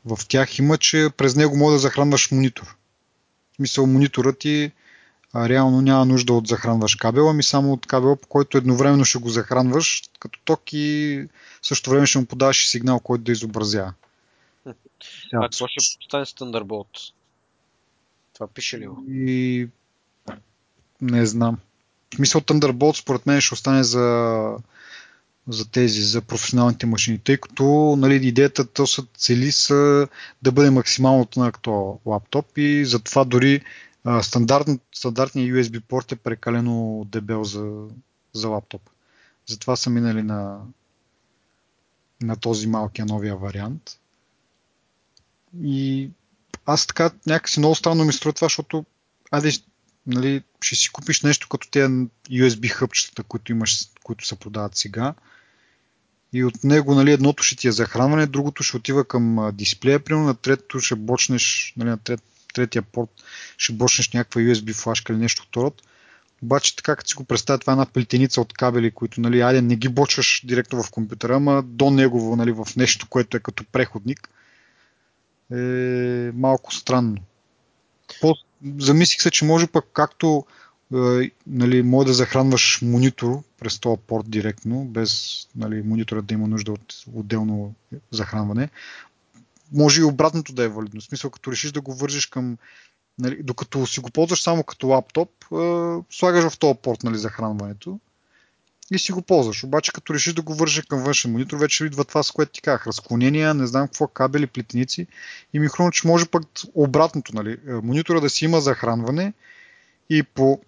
[0.05, 2.75] в тях има, че през него може да захранваш монитор.
[3.51, 4.71] В смисъл мониторът ти
[5.33, 9.17] а, реално няма нужда от захранваш кабел, ами само от кабел, по който едновременно ще
[9.19, 11.27] го захранваш като ток и
[11.61, 13.93] също време ще му подаваш сигнал, който да изобразява.
[15.33, 17.13] А какво ще стане Thunderbolt?
[18.33, 19.03] Това пише ли го?
[19.09, 19.67] И...
[21.01, 21.57] Не знам.
[22.13, 24.57] В смисъл Thunderbolt според мен ще остане за,
[25.47, 30.07] за тези, за професионалните машини, тъй като нали, идеята то са цели са
[30.41, 33.61] да бъде максимално на този лаптоп и затова дори
[34.21, 34.81] стандартният
[35.53, 37.87] USB порт е прекалено дебел за,
[38.33, 38.81] за лаптоп.
[39.45, 40.59] Затова са минали на,
[42.21, 43.99] на този малкия новия вариант.
[45.63, 46.09] И
[46.65, 48.85] аз така някакси много странно ми струва това, защото
[49.31, 49.51] айде,
[50.07, 55.13] нали, ще си купиш нещо като тези USB хъпчетата, които имаш, които се продават сега.
[56.33, 60.27] И от него нали, едното ще ти е захранване, другото ще отива към дисплея, примерно
[60.27, 62.21] на третото ще бочнеш, нали, на трет,
[62.53, 63.09] третия порт
[63.57, 65.81] ще бочнеш някаква USB флашка или нещо род.
[66.43, 69.61] Обаче така, като си го представя, това е една плетеница от кабели, които, нали, айде
[69.61, 73.63] не ги бочваш директно в компютъра, ама до негово, нали, в нещо, което е като
[73.71, 74.29] преходник,
[75.51, 77.17] е малко странно.
[78.79, 80.45] Замислих се, че може пък както
[80.93, 86.47] е, нали, може да захранваш монитор през този порт директно, без нали, монитора да има
[86.47, 87.73] нужда от отделно
[88.11, 88.69] захранване.
[89.73, 91.01] Може и обратното да е валидно.
[91.01, 92.57] В смисъл, като решиш да го вържиш към
[93.19, 95.55] Нали, докато си го ползваш само като лаптоп, е,
[96.09, 97.99] слагаш в този порт нали, захранването
[98.91, 99.63] и си го ползваш.
[99.63, 102.61] Обаче като решиш да го вържи към външен монитор, вече идва това, с което ти
[102.61, 102.87] казах.
[102.87, 105.07] Разклонения, не знам какво, кабели, плетеници.
[105.53, 106.43] И ми хрумва, че може пък
[106.73, 107.35] обратното.
[107.35, 109.33] Нали, монитора да си има захранване
[110.09, 110.61] и по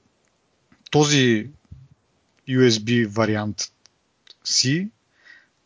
[0.92, 1.50] този
[2.50, 3.72] USB вариант
[4.44, 4.90] си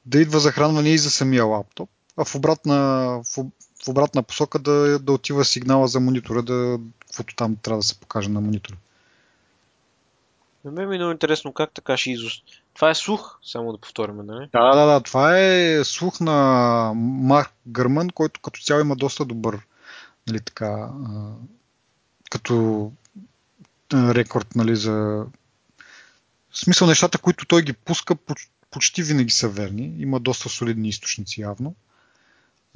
[0.06, 3.46] да идва захранване и за самия лаптоп, а в обратна, в,
[3.86, 8.00] в обратна посока да, да отива сигнала за монитора, да, каквото там трябва да се
[8.00, 8.78] покаже на монитора.
[10.66, 12.34] На мен ми е много интересно как така ще изос...
[12.74, 14.50] Това е слух, само да повторим, нали?
[14.52, 15.02] Да, да, да.
[15.02, 19.60] Това е слух на Марк Гърман, който като цяло има доста добър
[20.28, 20.90] нали, така,
[22.32, 22.92] като
[23.94, 25.26] рекорд нали, за
[26.52, 28.16] в смисъл нещата, които той ги пуска,
[28.72, 29.96] почти винаги са верни.
[29.98, 31.76] Има доста солидни източници явно.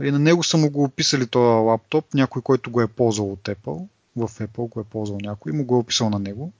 [0.03, 3.43] И на него са му го описали този лаптоп, някой, който го е ползвал от
[3.43, 6.53] Apple, в Apple го е ползвал някой, му го е описал на него.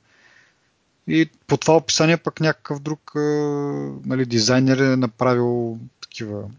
[1.08, 3.12] И по това описание пък някакъв друг
[4.06, 6.50] нали, дизайнер е направил такива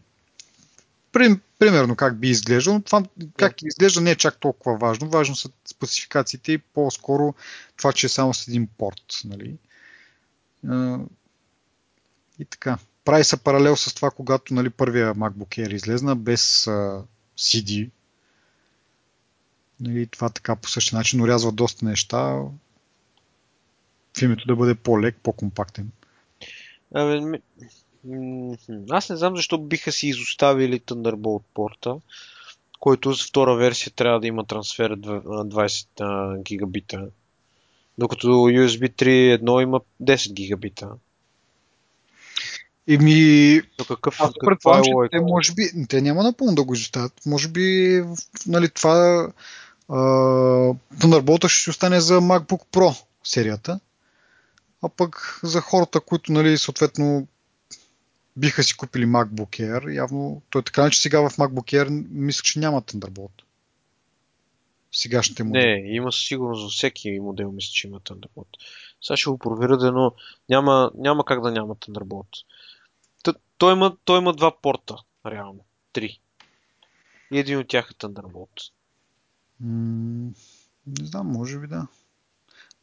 [1.59, 3.03] примерно как би изглеждал, но това
[3.37, 5.09] как изглежда не е чак толкова важно.
[5.09, 7.35] Важно са спецификациите и по-скоро
[7.77, 9.05] това, че е само с един порт.
[9.25, 9.57] Нали.
[12.39, 12.79] И така.
[13.05, 17.03] Прави се паралел с това, когато нали, първия MacBook Air излезна без а,
[17.39, 17.91] CD.
[19.81, 22.41] Нали, това така по същия начин урязва доста неща.
[24.17, 25.91] В името да бъде по-лек, по-компактен.
[26.95, 27.21] Абе.
[28.91, 31.97] Аз не знам защо биха си изоставили Thunderbolt порта,
[32.81, 37.07] който с втора версия трябва да има трансфер 20 гигабита.
[37.99, 40.89] Докато USB 3.1 има 10 гигабита.
[42.89, 47.13] Еми, То какъв, аз предполагам, че те може би, те няма напълно да го изоставят.
[47.27, 48.03] Може би,
[48.47, 49.29] нали, това
[50.95, 53.81] Thunderbolt ще си остане за MacBook Pro серията.
[54.85, 57.27] А пък за хората, които, нали, съответно,
[58.37, 62.43] биха си купили MacBook Air, явно, той е така, че сега в MacBook Air мисля,
[62.43, 63.43] че няма Thunderbolt.
[64.93, 65.67] Сегашните модели.
[65.67, 68.47] Не, има със сигурност за всеки модел, мисля, че има Thunderbolt.
[69.03, 70.13] Сега ще го проверя, но
[70.49, 72.45] няма, няма как да няма Thunderbolt.
[73.23, 75.65] Т- той, има, той има два порта, реално.
[75.93, 76.21] Три.
[77.33, 78.71] И един от тях е Thunderbolt.
[79.61, 80.31] М-
[80.87, 81.87] не знам, може би да.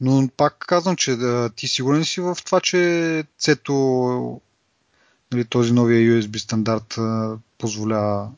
[0.01, 4.41] Но пак казвам, че да, ти сигурен си в това, че цето
[5.31, 6.97] нали, този новия USB стандарт
[7.57, 8.31] позволява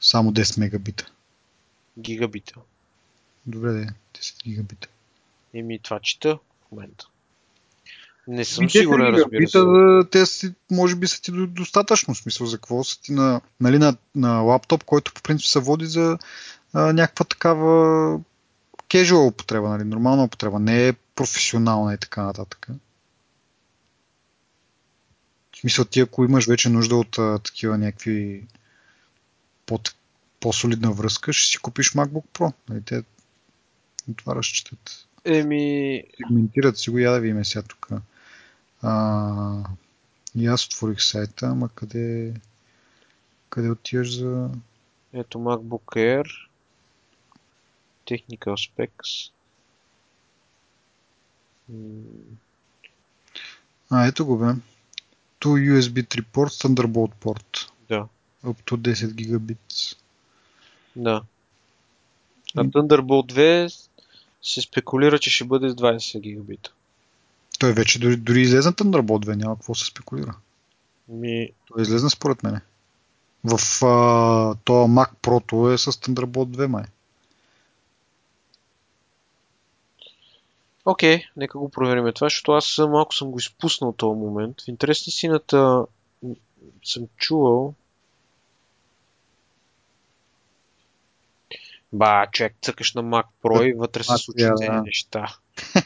[0.00, 1.10] само 10 мегабита.
[1.98, 2.54] Гигабита.
[3.46, 3.86] Добре, де,
[4.18, 4.88] 10 гигабита.
[5.54, 7.08] Еми, това чета в момента.
[8.28, 10.10] Не съм сигурен, разбира се.
[10.10, 13.96] Те си, може би са ти достатъчно смисъл за какво са ти на, нали, на,
[14.14, 16.18] на лаптоп, който по принцип се води за
[16.72, 18.20] а, някаква такава
[18.88, 22.68] casual употреба, нали, нормална употреба, не е професионална и така нататък.
[25.52, 28.46] В смисъл ти, ако имаш вече нужда от а, такива някакви
[29.66, 29.80] по,
[30.40, 32.52] по-солидна връзка, ще си купиш MacBook Pro.
[32.68, 33.02] Нали, те
[34.16, 35.06] това разчитат.
[35.24, 36.02] Еми...
[36.16, 37.88] Сегментират си го, я да видим сега тук.
[38.82, 39.64] А,
[40.34, 42.34] и аз отворих сайта, ама къде,
[43.50, 44.50] къде отиваш за...
[45.12, 46.47] Ето MacBook Air.
[48.08, 49.30] Technical Specs.
[53.90, 54.54] А, ето го бе.
[55.40, 57.72] To USB 3 порт, Thunderbolt порт.
[57.88, 58.06] Да.
[58.44, 59.96] Up to 10 гигабит.
[60.96, 61.22] Да.
[62.56, 63.88] А Thunderbolt 2
[64.42, 66.72] се спекулира, че ще бъде с 20 гигабита.
[67.58, 70.34] Той вече дори, дори излезна Thunderbolt 2, няма какво се спекулира.
[71.08, 71.50] Ми...
[71.66, 72.60] Той излезна според мене.
[73.44, 76.84] В а, то Mac Pro е с Thunderbolt 2 май.
[80.90, 84.60] Окей, нека го проверим това, защото аз малко съм го изпуснал този момент.
[84.60, 85.86] В интерес на сината
[86.84, 87.74] съм чувал.
[91.92, 94.82] Ба, човек, цъкаш на Mac Pro и вътре се случват да.
[94.82, 95.36] неща.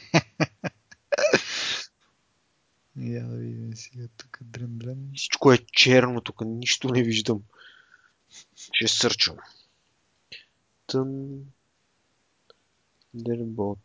[2.96, 5.10] Я да видим сега тук дрън дрън.
[5.14, 7.42] Всичко е черно, тук нищо не виждам.
[8.72, 9.36] Ще сърчам.
[10.86, 11.40] Тън...
[13.14, 13.78] Дербот.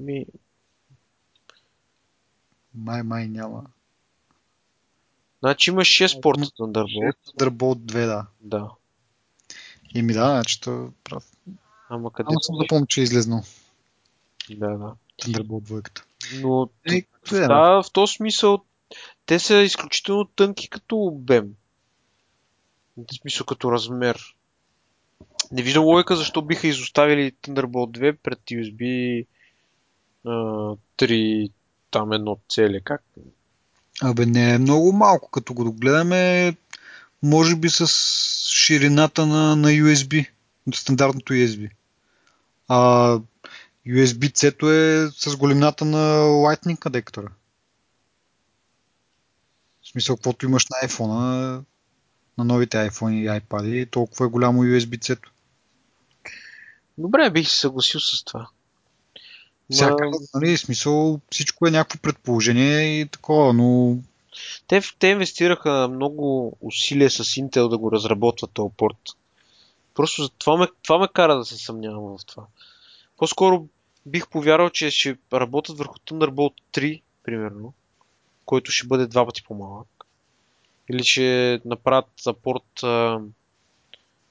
[0.00, 0.26] Ми...
[2.74, 3.64] Май, май няма.
[5.40, 7.12] Значи има 6 порта Thunderbolt.
[7.12, 8.26] 6 Thunderbolt 2, да.
[8.40, 8.70] Да.
[9.94, 11.24] И ми да, значи то е прав.
[11.88, 13.42] Ама къде Ама съм да помня, че е излезнал.
[14.50, 14.94] Да, да.
[15.22, 16.02] Thunderbolt 2.
[16.42, 18.64] Но е, да, в този смисъл
[19.26, 21.54] те са изключително тънки като обем.
[22.96, 24.36] В смисъл като размер.
[25.52, 29.26] Не виждам логика защо биха изоставили Thunderbolt 2 пред USB
[30.24, 31.52] 3
[31.90, 32.80] там едно целе.
[32.80, 33.02] Как?
[34.02, 36.56] Абе не е много малко, като го догледаме,
[37.22, 37.86] може би с
[38.48, 40.28] ширината на, на USB,
[40.74, 41.70] стандартното USB.
[42.68, 43.18] А
[43.86, 47.28] USB-C е с големината на Lightning адектора.
[49.82, 51.62] В смисъл, каквото имаш на iPhone,
[52.38, 55.18] на новите iPhone и iPad, толкова е голямо USB-C.
[56.98, 58.48] Добре, бих се съгласил с това.
[59.70, 63.96] Всяка, нали, смисъл, всичко е някакво предположение и такова, но...
[64.66, 68.96] Те, те инвестираха много усилия с Intel да го разработват този порт.
[69.94, 72.46] Просто това ме, това ме кара да се съмнявам в това.
[73.16, 73.66] По-скоро
[74.06, 77.72] бих повярвал, че ще работят върху Thunderbolt 3, примерно,
[78.44, 80.04] който ще бъде два пъти по-малък.
[80.90, 83.20] Или ще направят за порт а,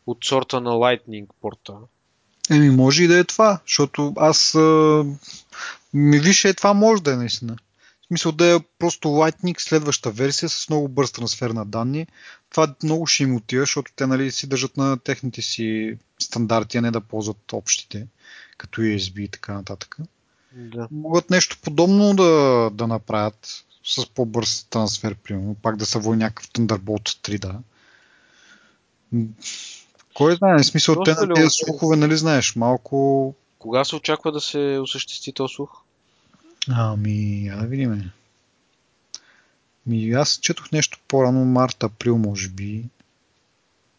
[0.08, 1.74] от сорта на Lightning порта,
[2.50, 5.06] Еми, може и да е това, защото аз а,
[5.93, 7.58] ми више е това може да е наистина.
[8.02, 12.08] В смисъл да е просто Lightning следваща версия с много бърз трансфер на данни.
[12.50, 16.82] Това много ще им отива, защото те нали, си държат на техните си стандарти, а
[16.82, 18.08] не да ползват общите,
[18.58, 19.97] като USB и така нататък.
[20.52, 20.88] Да.
[20.91, 25.56] Могат нещо подобно да, да направят с по-бърз трансфер, примерно.
[25.62, 27.60] Пак да са води някакъв Thunderbolt 3, да.
[30.20, 34.41] Кой знае, в смисъл, те на тези слухове, нали знаеш, малко Кога се очаква да
[34.41, 35.82] се осъществи този слух?
[36.70, 38.11] Ами, я да видим.
[39.86, 42.86] Ми, аз четох нещо по-рано, март, април, може би.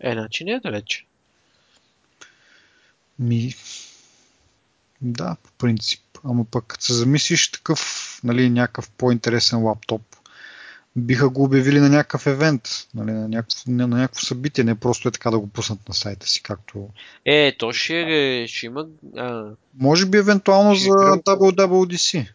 [0.01, 1.05] Е, значи не е далече.
[3.19, 3.55] Ми,
[5.01, 6.01] да, по принцип.
[6.25, 10.03] Ама пък като се замислиш такъв, нали, някакъв по-интересен лаптоп,
[10.97, 12.63] биха го обявили на някакъв евент,
[12.95, 16.27] нали, на, някакво, на някакво събитие, не просто е така да го пуснат на сайта
[16.27, 16.89] си, както...
[17.25, 18.87] Е, то ще, ще има...
[19.17, 19.45] А...
[19.79, 22.33] Може би евентуално Ще за WWDC.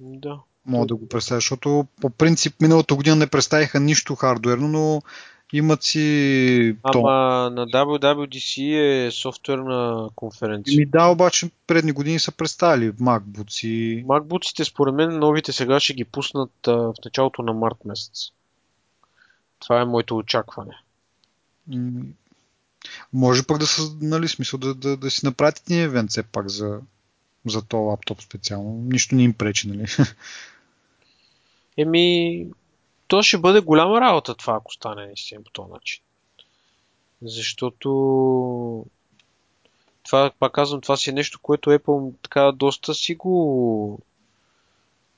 [0.00, 0.38] Да.
[0.66, 5.02] Мога да го представя, защото по принцип миналата година не представиха нищо хардуерно, но
[5.52, 6.76] имат си...
[6.82, 8.76] Ама на WWDC
[9.06, 10.76] е софтуерна конференция.
[10.76, 14.04] Ми да, обаче предни години са представили MacBooks и...
[14.06, 18.30] Макбуците, според мен, новите сега ще ги пуснат а, в началото на март месец.
[19.58, 20.74] Това е моето очакване.
[21.68, 22.02] м,
[23.12, 26.48] Може пък да са, нали, смисъл да, да, да си направят един евент все пак
[26.48, 26.80] за,
[27.46, 28.70] за този лаптоп специално.
[28.92, 29.86] Нищо не им пречи, нали?
[31.76, 32.46] Еми,
[33.10, 36.02] то ще бъде голяма работа това, ако стане наистина по този начин.
[37.22, 38.86] Защото
[40.02, 43.98] това, пак казвам, това си е нещо, което Apple така доста си го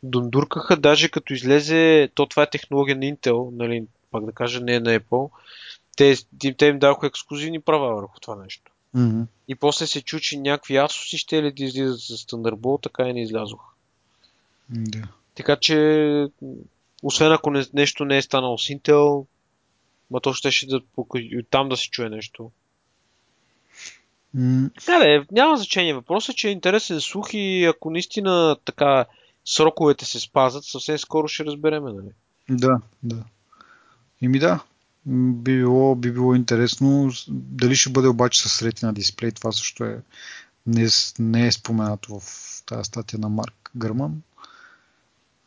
[0.02, 4.74] дундуркаха, даже като излезе, то това е технология на Intel, нали, пак да кажа, не
[4.74, 5.30] е на Apple.
[5.96, 6.16] Те,
[6.58, 8.72] те им даваха ексклюзивни права върху това нещо.
[8.94, 9.22] Мгм.
[9.48, 13.12] И после се чу, че някакви Asus ще ли да излизат с Thunderbolt, така и
[13.12, 13.66] не излязоха.
[14.68, 15.08] Да.
[15.34, 15.76] Така че,
[17.02, 19.26] освен ако не, нещо не е станало с Intel,
[20.10, 20.80] ма то ще, ще да,
[21.50, 22.50] там да се чуе нещо.
[24.34, 25.94] М, Да, да, няма значение.
[25.94, 29.06] Въпросът е, че е интересен слух и ако наистина така
[29.44, 32.10] сроковете се спазват, съвсем скоро ще разбереме, нали?
[32.50, 33.24] Да, да.
[34.20, 34.60] Ими да,
[35.06, 37.10] би било, би било интересно.
[37.28, 40.02] Дали ще бъде обаче с ретина дисплей, това също е
[40.66, 40.88] не, е
[41.18, 42.22] не е споменато в
[42.66, 44.22] тази статия на Марк Гърман.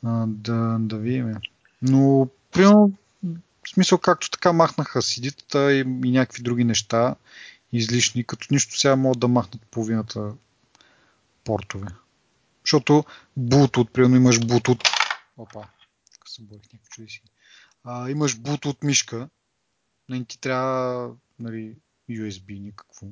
[0.06, 1.36] А, да, да видим.
[1.82, 2.92] Но, примерно,
[3.64, 7.16] в смисъл както така махнаха CD-тата и, и някакви други неща
[7.74, 10.34] излишни, като нищо сега могат да махнат половината
[11.44, 11.88] портове.
[12.64, 13.06] Защото
[13.40, 14.88] Bluetooth, примерно имаш Bluetooth.
[15.38, 15.68] Опа,
[16.14, 17.22] тук се борих някакво чуди си.
[17.84, 19.30] А, имаш Bluetooth мишка,
[20.10, 21.76] не ти трябва нали,
[22.10, 23.08] USB никакво.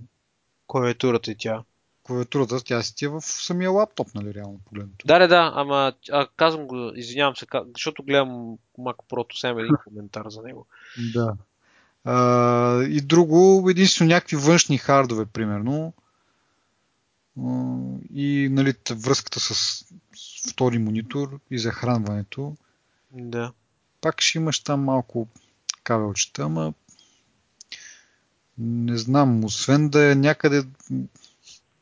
[0.68, 1.64] Клавиатурата и тя.
[2.04, 5.08] Клавиатурата, тя си ти е в самия лаптоп, нали, реално погледнато.
[5.08, 9.76] Да, да, да, ама а, казвам го, извинявам се, защото гледам Mac Pro, сега един
[9.88, 10.66] коментар за него.
[11.14, 11.34] Да.
[12.04, 15.94] А, и друго, единствено някакви външни хардове, примерно.
[18.14, 19.86] И нали, връзката с
[20.50, 22.56] втори монитор и захранването.
[23.12, 23.52] Да.
[24.02, 25.28] Пак ще имаш там малко
[25.84, 26.74] кабелчета, ама
[28.58, 30.64] не знам, освен да е някъде...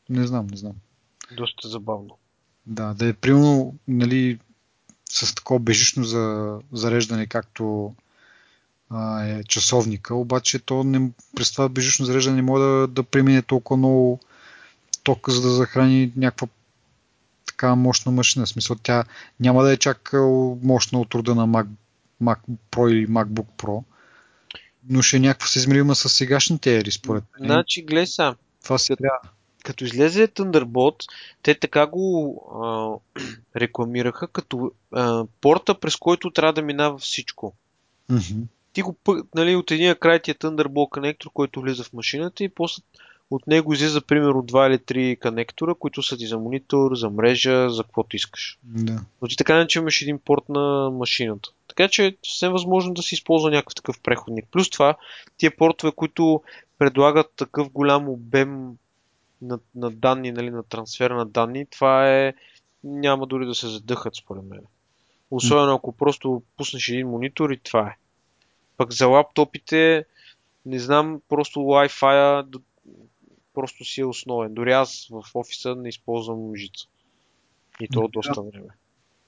[0.08, 0.72] Не знам, не знам.
[1.36, 2.18] Доста забавно.
[2.66, 4.38] Да, да е примерно нали,
[5.10, 7.94] с такова бежично за зареждане, както
[8.90, 13.42] а, е часовника, обаче то не, през това бежично зареждане не може да, да премине
[13.42, 14.20] толкова много
[15.02, 16.48] ток, за да захрани някаква
[17.46, 18.46] така мощна машина.
[18.46, 19.04] В смисъл, тя
[19.40, 20.10] няма да е чак
[20.62, 21.66] мощна от рода на Mac,
[22.22, 22.38] Mac
[22.70, 23.82] Pro или MacBook Pro,
[24.88, 27.48] но ще е някаква съизмерима с сегашните ери, според мен.
[27.48, 29.18] Значи, гледай сега, Това си трябва.
[29.62, 31.04] Като излезе Thunderbolt,
[31.42, 33.20] те така го а,
[33.56, 37.54] рекламираха като а, порта, през който трябва да минава всичко.
[38.08, 38.42] Мгм.
[38.72, 38.96] Ти го
[39.34, 42.82] нали, от единия край ти е Thunderbolt конектор, който влиза в машината и после
[43.30, 47.70] от него излиза примерно два или три конектора, които са ти за монитор, за мрежа,
[47.70, 48.58] за каквото искаш.
[48.64, 49.00] Да.
[49.22, 51.48] Но ти така не че имаш един порт на машината.
[51.68, 54.46] Така че е съвсем възможно да се използва някакъв такъв преходник.
[54.50, 54.96] Плюс това,
[55.36, 56.42] тия портове, които
[56.78, 58.68] предлагат такъв голям обем
[59.42, 62.34] на, на данни, нали, на трансфер на данни, това е
[62.84, 64.60] няма дори да се задъхат според мен.
[65.30, 67.96] Особено ако просто пуснеш един монитор и това е.
[68.76, 70.04] Пък за лаптопите,
[70.66, 72.44] не знам, просто Wi-Fi
[73.54, 74.54] просто си е основен.
[74.54, 76.86] Дори аз в офиса не използвам жица.
[77.80, 78.08] И то Да.
[78.08, 78.68] доста време.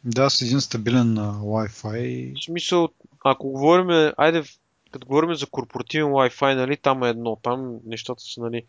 [0.05, 2.41] Да, с един стабилен а, Wi-Fi.
[2.41, 2.89] В смисъл,
[3.25, 4.43] ако говорим, айде,
[4.91, 8.65] като говорим за корпоративен Wi-Fi, нали, там е едно, там нещата са, нали,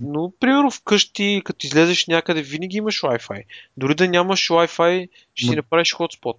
[0.00, 3.44] но, примерно вкъщи, като излезеш някъде, винаги имаш Wi-Fi.
[3.76, 6.36] Дори да нямаш Wi-Fi, ще си Ма- направиш хотспот.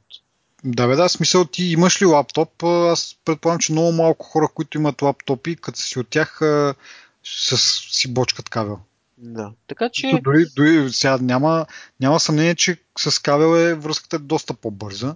[0.64, 2.64] Да, бе, да, смисъл ти имаш ли лаптоп?
[2.64, 6.76] Аз предполагам, че много малко хора, които имат лаптопи, като си от тях а,
[7.24, 7.58] с,
[7.92, 8.80] си бочкат кабел.
[9.18, 9.52] Да.
[9.68, 10.20] Така Че...
[10.24, 11.66] Дори, дори сега няма,
[12.00, 15.16] няма съмнение, че с кабел е връзката е доста по-бърза.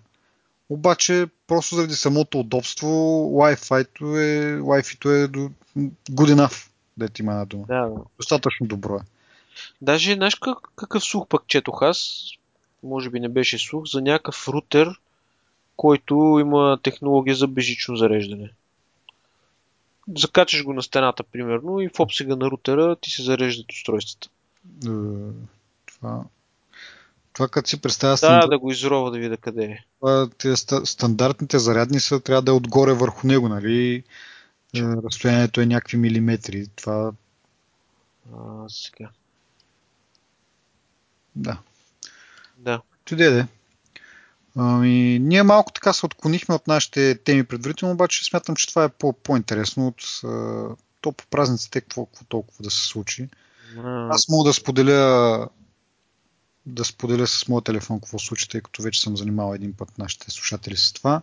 [0.69, 2.87] Обаче, просто заради самото удобство,
[3.33, 5.27] Wi-Fi-то е, Wi-Fi-то е
[6.11, 7.65] good enough, да ти има една дума.
[7.67, 9.01] да, Достатъчно добро е.
[9.81, 12.25] Даже, знаеш как, какъв слух пък четох аз,
[12.83, 14.99] може би не беше слух, за някакъв рутер,
[15.77, 18.49] който има технология за бежично зареждане.
[20.17, 24.29] Закачаш го на стената, примерно, и в обсега на рутера ти се зареждат устройствата.
[24.85, 24.89] Е,
[25.85, 26.23] Това,
[27.33, 29.83] това като си представя Да, стандарт, да го изрова да видя къде е.
[29.99, 34.03] това, ста- стандартните зарядни са, трябва да е отгоре върху него, нали?
[34.75, 36.67] Разстоянието е някакви милиметри.
[36.75, 37.11] Това,
[38.33, 39.09] А, сега.
[41.35, 41.57] да.
[42.57, 42.81] Да.
[43.05, 43.47] Чуде, де.
[44.55, 48.89] Ами, ние малко така се отклонихме от нашите теми предварително, обаче смятам, че това е
[48.89, 50.27] по- по-интересно от а,
[51.01, 53.29] то по празниците, какво, какво толкова да се случи.
[53.77, 55.49] А, Аз мога да споделя
[56.65, 60.31] да споделя с моя телефон какво случи, тъй като вече съм занимавал един път нашите
[60.31, 61.21] слушатели с това.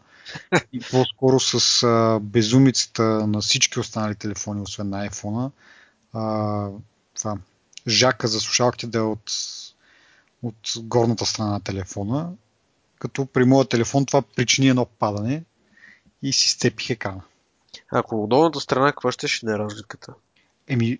[0.72, 5.51] И по-скоро с а, безумицата на всички останали телефони, освен на iPhone.
[6.12, 6.68] А,
[7.14, 7.36] това,
[7.88, 9.32] жака за слушалките да е от,
[10.43, 12.32] от горната страна на телефона,
[12.99, 15.45] като при моя телефон това причини едно падане
[16.22, 17.22] и си степих екрана.
[17.93, 20.14] Ако от долната страна, каква ще ще да е разликата?
[20.68, 20.99] Еми,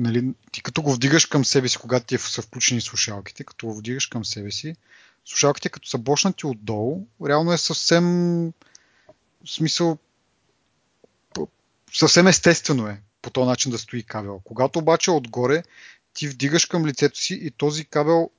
[0.00, 3.74] нали, ти като го вдигаш към себе си, когато ти са включени слушалките, като го
[3.74, 4.76] вдигаш към себе си,
[5.24, 8.04] слушалките като са бошнати отдолу, реално е съвсем
[9.44, 9.98] в смисъл
[11.92, 14.40] съвсем естествено е по този начин да стои кабел.
[14.44, 15.62] Когато обаче е отгоре,
[16.14, 18.30] ти вдигаш към лицето си и този кабел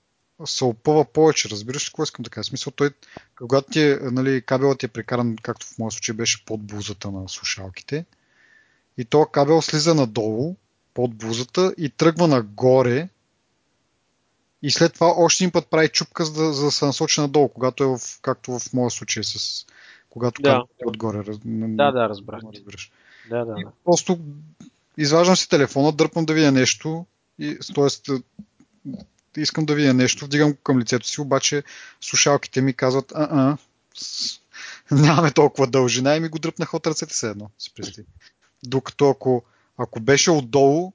[0.45, 1.49] се опъва повече.
[1.49, 2.43] Разбираш ли какво искам да кажа?
[2.43, 2.91] Смисъл, той,
[3.37, 7.11] когато ти е, нали, кабелът ти е прекаран, както в моя случай беше под блузата
[7.11, 8.05] на слушалките,
[8.97, 10.55] и то кабел слиза надолу,
[10.93, 13.09] под блузата и тръгва нагоре
[14.63, 17.49] и след това още един път прави чупка, за да, за да се насочи надолу,
[17.49, 19.65] когато е в, както в моя случай с
[20.09, 20.63] когато Да.
[20.79, 21.17] е отгоре.
[21.17, 22.41] раз- Да, да, разбрах.
[22.53, 22.91] разбираш.
[23.29, 23.71] Да, да, И да.
[23.85, 24.19] просто
[24.97, 27.05] изваждам си телефона, дърпам да видя нещо,
[27.39, 28.13] и, т.е.
[29.37, 31.63] искам да видя нещо, вдигам към лицето си, обаче
[32.01, 33.57] слушалките ми казват, а, а
[33.95, 34.39] с-
[34.91, 38.07] нямаме толкова дължина и ми го дръпнаха от ръцете се едно, си представи.
[38.63, 39.43] Докато ако,
[39.81, 40.93] ако беше отдолу,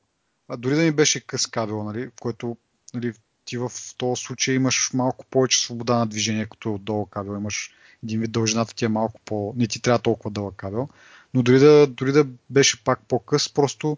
[0.48, 2.56] а дори да ми беше къс кабел, нали, в който
[2.94, 3.12] нали,
[3.44, 7.74] ти в този случай имаш малко повече свобода на движение, като е отдолу кабел, имаш
[8.04, 9.54] един вид дължината ти е малко по...
[9.56, 10.88] не ти трябва толкова дълъг кабел,
[11.34, 13.96] но дори да, дори да беше пак по-къс, просто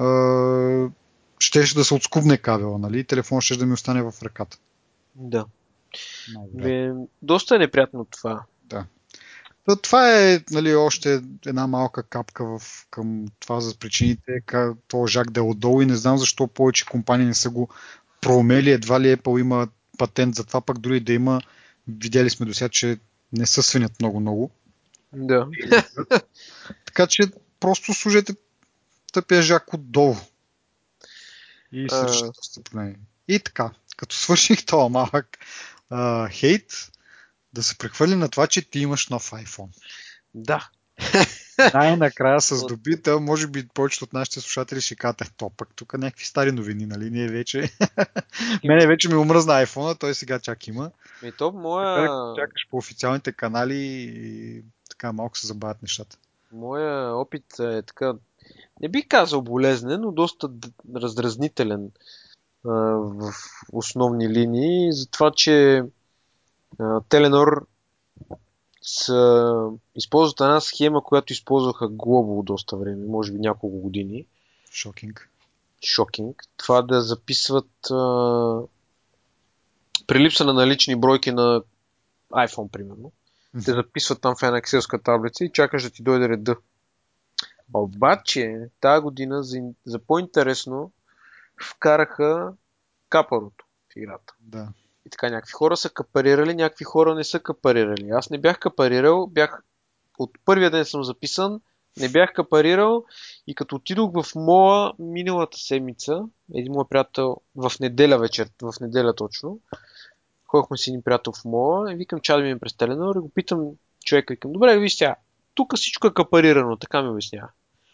[0.00, 0.04] е,
[1.38, 3.04] щеше да се отскубне кабела, нали?
[3.04, 4.58] Телефон ще да ми остане в ръката.
[5.14, 5.46] Да.
[6.34, 7.02] Най-вероятно.
[7.02, 8.42] Бе, доста е неприятно това.
[9.82, 14.40] Това е нали, още една малка капка в, към това за причините,
[14.88, 17.68] това жак да отдолу и не знам защо повече компании не са го
[18.20, 18.70] проумели.
[18.70, 21.40] Едва ли Apple има патент за това, пък дори да има,
[21.88, 22.98] видели сме до сега, че
[23.32, 24.50] не са свинят много-много.
[25.12, 25.46] Да.
[26.86, 27.22] Така че
[27.60, 28.34] просто служете
[29.12, 30.16] тъпия жак отдолу.
[31.72, 31.86] И
[32.64, 32.96] проблеми.
[33.28, 35.38] И така, като свърших това малък
[35.90, 36.90] а, хейт,
[37.54, 39.68] да се прехвърли на това, че ти имаш нов iPhone.
[40.34, 40.68] Да.
[41.74, 45.98] Най-накрая с добита, може би повечето от нашите слушатели ще кажат, е, то пък тук
[45.98, 47.10] някакви стари новини, нали?
[47.10, 47.70] Ние вече...
[48.64, 50.90] Мене вече ми омръзна iPhone, той сега чак има.
[51.22, 56.16] И то Така, моя, чакаш по официалните канали и така малко се забавят нещата.
[56.52, 58.14] моя опит е така,
[58.80, 60.50] не бих казал болезнен, но доста
[60.96, 61.90] раздразнителен
[62.64, 63.32] в
[63.72, 65.82] основни линии, за това, че
[67.08, 67.66] Теленор
[68.82, 74.26] са, използват една схема, която използваха глобово доста време, може би няколко години.
[74.72, 75.30] Шокинг.
[75.84, 76.44] Шокинг.
[76.56, 78.60] Това да записват а,
[80.06, 81.62] при липса на налични бройки на
[82.32, 83.12] iPhone, примерно.
[83.64, 86.56] Те записват там в една екселска таблица и чакаш да ти дойде реда.
[87.74, 90.92] Обаче, тази година за, за по-интересно
[91.62, 92.52] вкараха
[93.08, 94.34] капарото в играта.
[94.40, 94.68] Да.
[95.06, 98.10] И така, някакви хора са капарирали, някакви хора не са капарирали.
[98.10, 99.62] Аз не бях капарирал, бях
[100.18, 101.60] от първия ден съм записан,
[102.00, 103.04] не бях капарирал
[103.46, 106.22] и като отидох в мола миналата седмица,
[106.54, 109.58] един мой приятел в неделя вечер, в неделя точно,
[110.46, 113.28] ходихме си един приятел в мола и викам, че да ми през Теленор и го
[113.28, 113.70] питам
[114.04, 115.16] човека, викам, добре, виж сега,
[115.54, 117.48] тук всичко е капарирано, така ми обяснява.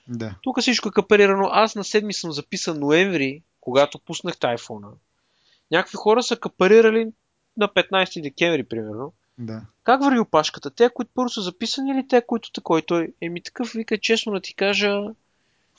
[0.08, 0.34] Да.
[0.42, 1.48] Тук всичко е капарирано.
[1.52, 4.88] Аз на 7 съм записан ноември, когато пуснах iPhone.
[5.70, 7.12] Някакви хора са капарирали
[7.56, 9.12] на 15 декември, примерно.
[9.38, 9.62] Да.
[9.84, 10.70] Как върви опашката?
[10.70, 12.82] Те, които първо са записани или те, които такой?
[12.82, 15.02] Той еми такъв вика, честно да ти кажа,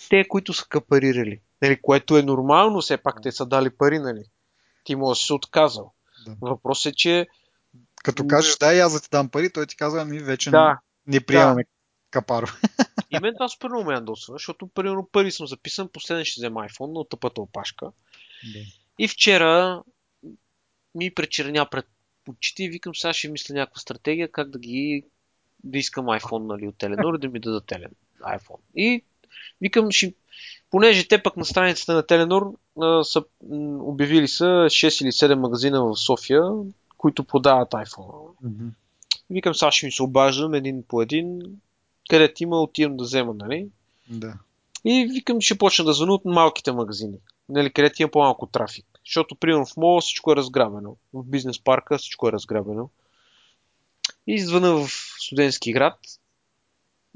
[0.09, 1.39] те, които са капарирали.
[1.61, 4.23] Нали, което е нормално, все пак те са дали пари, нали?
[4.83, 5.93] Ти може да си се отказал.
[6.25, 6.35] Да.
[6.41, 7.27] Въпросът е, че
[8.03, 11.15] Като кажеш да, аз да ти дам пари, той ти казва, ми вече да, не,
[11.15, 11.65] не приемаме
[12.11, 12.47] капаро.
[13.11, 16.61] И мен това супер много ме ядосва, защото примерно първи съм записан, последен ще взема
[16.61, 17.85] iPhone на тъпата опашка.
[18.53, 18.59] Да.
[18.99, 19.83] И вчера
[20.95, 21.87] ми пречерня пред
[22.29, 25.03] очите и викам, сега ще мисля някаква стратегия, как да ги
[25.63, 28.59] да искам iPhone нали, от Теленор да ми дадат телен, iPhone.
[28.75, 29.03] И
[29.61, 30.13] викам, ще,
[30.71, 35.35] понеже те пък на страницата на Теленор а, са м, обявили са 6 или 7
[35.35, 36.43] магазина в София,
[36.97, 38.29] които продават iPhone.
[38.43, 38.67] Мгм.
[39.29, 41.41] Викам, сега ще ми се обаждам един по един,
[42.09, 43.67] където има, отивам да взема, нали?
[44.09, 44.33] Да.
[44.85, 47.17] И викам, ще почна да звъня от малките магазини,
[47.51, 48.85] нали, където има по-малко трафик.
[49.05, 50.97] Защото, примерно, в мола всичко е разграбено.
[51.13, 52.89] В бизнес парка всичко е разграбено.
[54.27, 54.89] И звъна в
[55.19, 55.99] студентски град.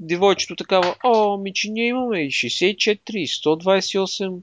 [0.00, 4.42] Девойчето такава, о, ми, че ние имаме и 64, и 128.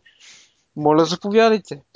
[0.76, 1.82] Моля, заповядайте.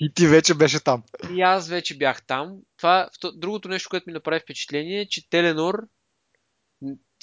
[0.00, 1.02] И ти вече беше там.
[1.34, 2.58] И аз вече бях там.
[2.76, 5.86] Това, другото нещо, което ми направи впечатление е, че Теленор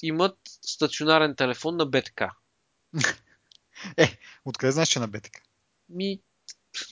[0.04, 2.30] имат стационарен телефон на БТК.
[4.46, 5.42] Откъде знаеш, че е на БТК?
[5.90, 6.20] Ми,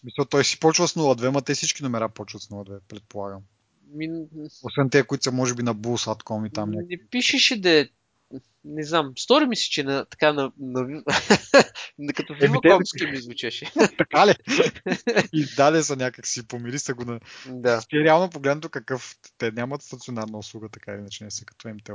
[0.03, 3.41] Мисля, той си почва с 02, ма те всички номера почват с 02, предполагам.
[3.93, 4.07] ми
[4.63, 6.95] Освен те, които са може би на Bulls.com и там някакви.
[6.95, 7.89] Не пишеше да е...
[8.63, 10.51] Не знам, стори ми се, че на, така на...
[10.59, 11.03] на,
[11.99, 13.71] на като Еми, Вивакомски ми звучеше.
[13.97, 14.35] Така ли?
[15.33, 17.19] Издаде са някак си, помири се го на...
[17.45, 19.15] да, Ти реално погледнато какъв...
[19.37, 21.93] Те нямат стационарна услуга, така или иначе не са като МТЛ.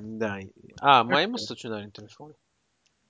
[0.00, 0.38] да.
[0.80, 2.34] А, ма има стационарни телефони.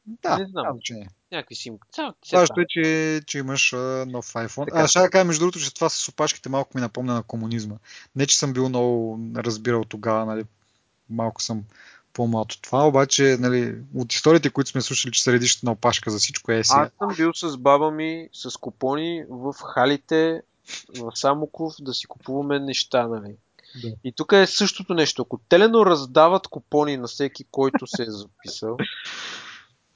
[0.07, 0.67] Да, Не знам.
[0.73, 1.09] значение.
[1.33, 1.83] Някакви симки.
[1.93, 4.65] Ця, Важното е, че, че имаш а, нов iPhone.
[4.65, 4.81] Така.
[4.81, 7.75] А, ще да кажа, между другото, че това с опашките малко ми напомня на комунизма.
[8.17, 10.45] Не, че съм бил много разбирал тогава, нали,
[11.11, 11.65] малко съм
[12.13, 16.11] по-малко от това, обаче, нали, от историите, които сме слушали, че се редиш на опашка
[16.11, 16.81] за всичко е сега.
[16.81, 20.43] Аз съм бил с баба ми с купони в халите
[20.99, 23.37] в Самоков да си купуваме неща, нали.
[23.83, 23.93] Да.
[24.05, 25.23] И тук е същото нещо.
[25.23, 28.77] Ако Телено раздават купони на всеки, който се е записал,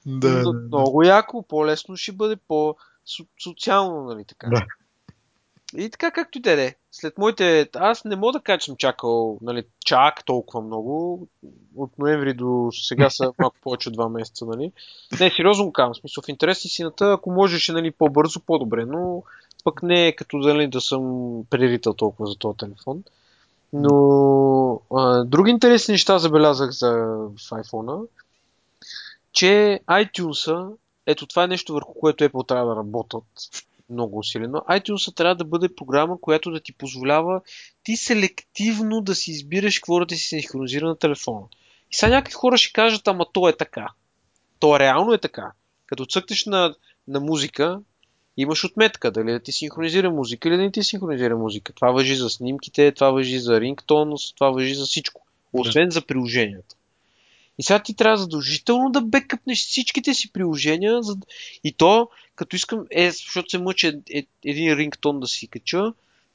[0.06, 4.48] Да, да, много яко, по-лесно ще бъде по-социално, нали така.
[4.48, 4.66] Да.
[5.76, 6.74] И така както и да е.
[6.92, 7.68] След моите...
[7.74, 11.26] Аз не мога да кажа, че съм чакал нали, чак толкова много.
[11.76, 14.72] От ноември до сега са малко повече от два месеца, нали.
[15.20, 15.72] Не, сериозно.
[15.76, 19.22] В смисъл, в интерес на сината, ако можеше нали, по-бързо, по-добре, но
[19.64, 23.02] пък не е като нали, да съм прирител толкова за този телефон.
[23.72, 28.06] Но а, други интересни неща забелязах за в iPhone,
[29.36, 30.74] че iTunes,
[31.06, 33.24] ето това е нещо върху което Apple трябва да работят
[33.90, 34.58] много усилено.
[34.58, 37.40] iTunes трябва да бъде програма, която да ти позволява
[37.82, 41.46] ти селективно да си избираш какво да ти се синхронизира на телефона.
[41.92, 43.88] И сега някакви хора ще кажат, ама то е така.
[44.58, 45.52] То реално е така.
[45.86, 46.74] Като цъкнеш на,
[47.08, 47.80] на музика,
[48.36, 51.72] имаш отметка дали да ти синхронизира музика или да не ти синхронизира музика.
[51.72, 55.26] Това въжи за снимките, това въжи за рингтон, това въжи за всичко.
[55.52, 56.76] Освен за приложенията.
[57.58, 61.02] И сега ти трябва задължително да бекъпнеш всичките си приложения.
[61.02, 61.16] За...
[61.64, 65.92] И то, като искам, е, защото се мъча е, е, един рингтон да си кача,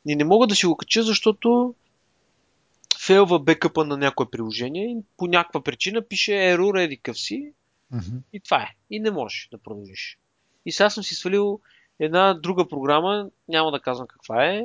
[0.07, 1.75] и не мога да си го кача, защото
[2.99, 7.53] фейлва бекъпа на някое приложение и по някаква причина пише error едикъв си
[7.91, 8.17] Мгм.
[8.33, 8.75] и това е.
[8.89, 10.17] И не можеш да продължиш.
[10.65, 11.59] И сега съм си свалил
[11.99, 14.63] една друга програма, няма да казвам каква е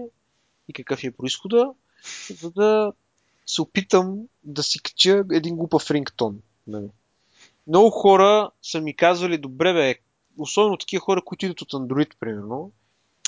[0.68, 1.72] и какъв е происхода,
[2.30, 2.92] за да
[3.46, 6.38] се опитам да си кача един глупав рингтон.
[6.66, 6.88] Нали.
[7.66, 9.94] Много хора са ми казвали, добре бе,
[10.38, 12.72] особено такива хора, които идват от Android, примерно,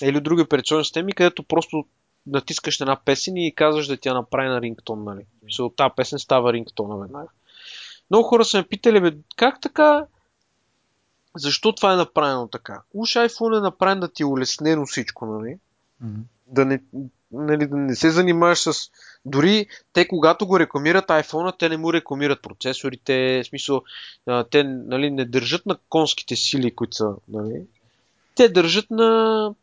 [0.02, 1.84] или от други операционни системи, където просто
[2.26, 5.26] натискаш на една песен и казваш да ти я направи на рингтон, нали.
[5.42, 7.28] Мисля, от тази песен става рингтона веднага.
[8.10, 10.06] Много хора са ме питали, бе, как така
[11.36, 12.82] защо това е направено така?
[12.94, 15.58] Уж iPhone е направен да ти е улеснено всичко, нали?
[16.00, 16.20] Мгм.
[16.46, 16.82] Да не,
[17.32, 18.90] нали, да не се занимаваш с...
[19.24, 23.82] Дори те, когато го рекламират iPhone, те не му рекламират процесорите, в смисъл,
[24.50, 27.62] те нали, не държат на конските сили, които са, нали?
[28.34, 29.54] Те държат на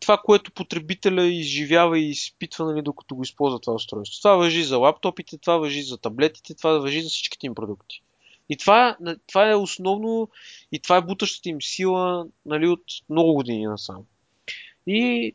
[0.00, 4.20] това, което потребителя изживява и изпитва, нали, докато го използва това устройство.
[4.20, 8.02] Това въжи за лаптопите, това въжи за таблетите, това въжи за всичките им продукти.
[8.48, 8.96] И това,
[9.26, 10.28] това е основно
[10.72, 14.02] и това е бутащата им сила нали, от много години насам.
[14.86, 15.32] И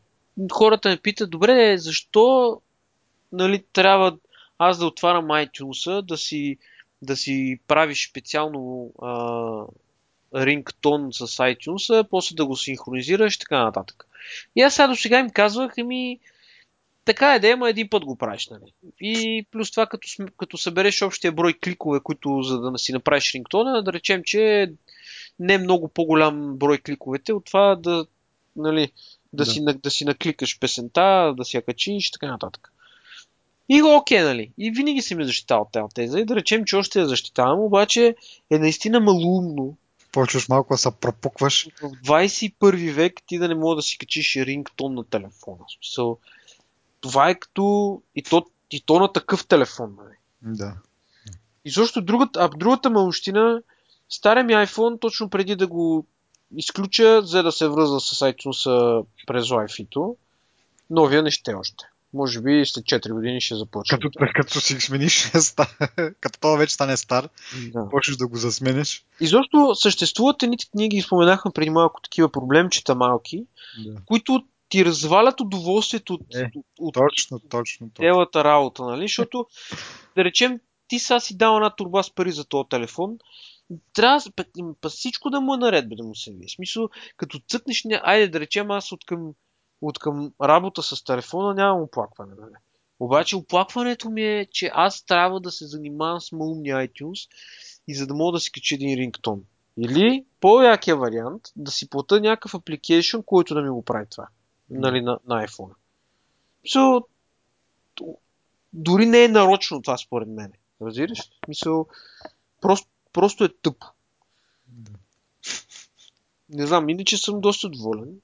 [0.52, 2.62] хората ме питат, добре, защо
[3.34, 4.18] нали, трябва
[4.58, 6.58] аз да отварям iTunes, да си,
[7.02, 9.66] да си правиш специално а,
[10.46, 14.08] рингтон с iTunes, после да го синхронизираш и така нататък.
[14.56, 16.20] И аз сега до сега им казвах, ами,
[17.06, 18.74] така е да има един път го правиш, нали?
[19.02, 20.08] И плюс това, като,
[20.38, 24.72] като събереш общия брой кликове, които за да си направиш рингтона, да речем, че
[25.40, 28.06] не е много по-голям брой кликовете от това да,
[28.56, 28.92] нали,
[29.34, 29.52] да, Да.
[29.52, 32.73] Си, да си накликаш песента, да си я качиш и така нататък.
[33.70, 34.52] И го окей, нали?
[34.58, 36.20] И винаги съм я защитавал тази теза.
[36.20, 38.16] И да речем, че още я защитавам, обаче
[38.50, 39.78] е наистина малумно
[40.14, 41.68] Почваш малко да се пропукваш.
[41.82, 45.64] В 21 век ти да не мога да си качиш рингтон на телефона.
[45.76, 46.20] Смисъл,
[47.02, 49.98] това е като и то, и то на такъв телефон.
[49.98, 50.16] Нали?
[50.42, 50.74] Да.
[51.66, 53.62] И също другата, а другата малощина,
[54.10, 56.06] стария ми iPhone, точно преди да го
[56.56, 60.16] изключа, за да се връзва с iTunes през Wi-Fi-то,
[60.90, 61.86] новия не ще още.
[62.14, 64.00] Може би след 4 години ще започне.
[64.00, 65.32] Като, като си смениш,
[66.22, 67.30] като това вече стане стар,
[67.74, 67.90] да.
[67.90, 69.06] почнеш да го засменеш.
[69.20, 73.46] Изобщо съществуват едните книги, споменахме преди малко такива проблемчета малки,
[73.86, 74.02] да.
[74.06, 79.02] които ти развалят удоволствието от, е, от, точно, точно, цялата работа, нали?
[79.02, 79.48] Защото,
[80.16, 83.18] да речем, ти сега си дал една турба с пари за този телефон,
[83.94, 84.22] трябва
[84.82, 86.50] па, всичко да му е наред, да му се ви.
[86.50, 89.34] Смисъл, като цъкнеш, не, айде да речем аз от към,
[89.88, 92.34] от към работа с телефона нямам оплакване.
[92.40, 92.54] Нали?
[93.00, 97.30] Обаче оплакването ми е, че аз трябва да се занимавам с малумни iTunes
[97.88, 99.44] и за да мога да си кача един рингтон.
[99.78, 104.28] Или по-якия вариант, да си плата някакъв апликейшн, който да ми го прави това.
[104.70, 105.74] Нали, на, на iPhone.
[106.68, 107.06] So,
[108.74, 110.54] дори не е нарочно това според мен.
[110.82, 111.20] Разбираш?
[111.48, 111.88] Мисъл,
[112.62, 113.88] просто, просто е тъпо.
[116.50, 118.22] Не знам, иначе съм доста доволен.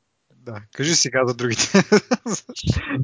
[0.49, 1.71] Да, кажи сега за другите.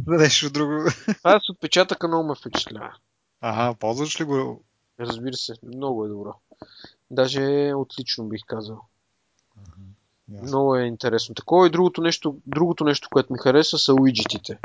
[0.07, 0.89] за нещо друго.
[1.23, 2.93] С отпечатъка много ме впечатлява.
[3.41, 4.63] Ага, ползваш ли го?
[4.99, 6.33] Разбира се, много е добро.
[7.11, 8.81] Даже отлично бих казал.
[9.57, 11.35] Ага, много е интересно.
[11.35, 14.59] Такова и другото нещо, другото нещо, което ми хареса са уиджетите.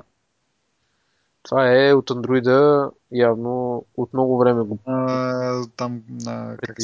[1.42, 6.76] Това е от андроида явно от много време го а, там на как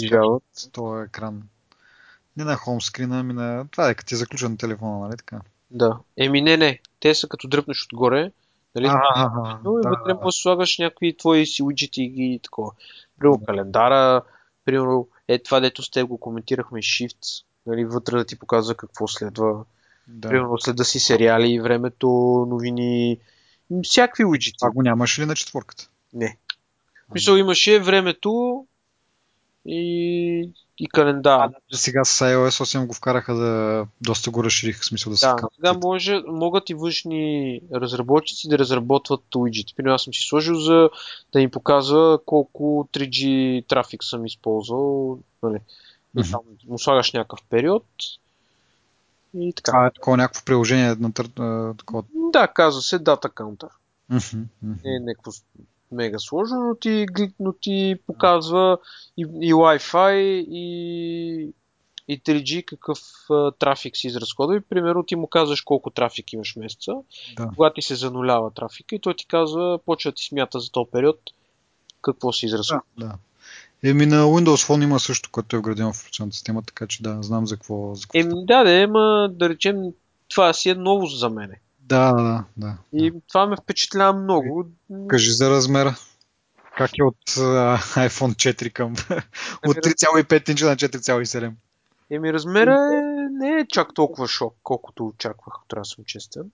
[0.53, 1.43] се този екран.
[2.37, 3.67] Не на хомскрина, ами на...
[3.71, 5.41] Това е като ти е заключен на телефона, нали така?
[5.71, 5.99] Да.
[6.17, 6.81] Еми не, не.
[7.01, 8.33] Те са като дръпнеш отгоре.
[8.75, 8.87] Нали?
[8.89, 10.33] А, Но и да, вътре да.
[10.33, 12.73] слагаш някакви твои си уиджети и такова.
[13.19, 14.23] Примерно календара,
[14.65, 19.09] примерно е това, дето с теб го коментирахме, Shift, нали, вътре да ти показва какво
[19.09, 19.65] следва.
[20.09, 20.29] Да.
[20.29, 22.09] Примерно следа си сериали, времето,
[22.49, 23.19] новини,
[23.83, 24.57] всякакви уиджети.
[24.63, 25.89] А го нямаше ли на четворката?
[26.13, 26.37] Не.
[27.15, 28.65] Мисъл имаше времето
[29.67, 31.51] и, и календар.
[31.73, 35.37] А, сега с iOS 8 го вкараха да доста го разшириха, смисъл да се Да,
[35.55, 39.75] сега може, могат и външни разработчици да разработват уиджети.
[39.75, 40.91] Примерно аз съм си сложил за
[41.33, 45.19] да им показва колко 3G трафик съм използвал.
[45.43, 45.59] Нали.
[46.17, 46.31] Mm-hmm.
[46.31, 47.85] там му слагаш някакъв период
[49.35, 49.73] и така.
[49.73, 52.05] Това е такова някакво приложение на такова.
[52.33, 53.69] Да, казва се Data Counter.
[54.13, 54.45] Mm-hmm.
[54.63, 55.31] Не е някакво
[55.93, 57.07] мега сложно, но ти,
[57.41, 58.79] но ти показва
[59.17, 60.15] и, и Wi-Fi
[60.51, 61.55] и,
[62.09, 62.99] и 3G какъв
[63.31, 66.93] а, трафик си изразходва и примерно ти му казваш колко трафик имаш месеца,
[67.37, 67.51] да.
[67.57, 70.91] когато ти се занулява трафика и той ти казва, почва да ти смята за този
[70.93, 71.21] период
[72.03, 72.83] какво си изразходва.
[72.99, 73.19] Да, да.
[73.83, 77.23] Еми на Windows Phone има също, което е вградено в операционната система, така че да,
[77.23, 77.95] знам за какво.
[77.95, 79.77] За какво Еми да, да, ема да речем,
[80.29, 81.61] това си е ново за мене.
[81.87, 82.79] Да, да, да.
[82.93, 83.21] И да.
[83.29, 84.67] това ме впечатлява много.
[85.09, 85.97] Кажи за размера.
[86.77, 88.93] Как е от uh, iPhone 4 към...
[89.67, 91.53] от 3,5 инча на 4,7?
[92.11, 96.51] Еми размера е, не е чак толкова шок, колкото очаквах, трябва да съм честен.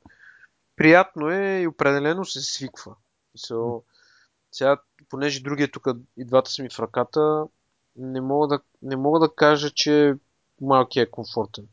[0.76, 2.94] Приятно е и определено се свиква.
[3.38, 3.82] So,
[4.52, 4.76] сега,
[5.08, 7.44] понеже другия тук и двата са ми в ръката,
[7.96, 10.14] не мога да, не мога да кажа, че
[10.60, 11.64] малкият е комфортен.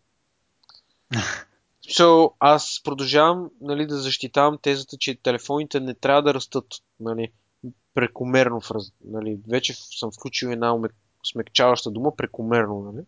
[1.90, 6.66] So, аз продължавам нали, да защитавам тезата, че телефоните не трябва да растат
[7.00, 7.32] нали,
[7.94, 8.62] прекомерно.
[8.62, 8.92] В раз...
[9.06, 10.76] нали, вече съм включил една
[11.32, 13.06] смекчаваща дума прекомерно, нали,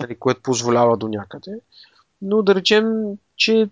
[0.00, 1.60] нали, което позволява до някъде.
[2.22, 3.68] Но да речем, че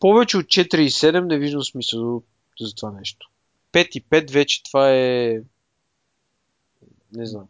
[0.00, 2.22] повече от 4,7 не виждам смисъл
[2.60, 3.30] за това нещо.
[3.72, 5.40] 5 и 5 вече това е...
[7.12, 7.48] Не знам.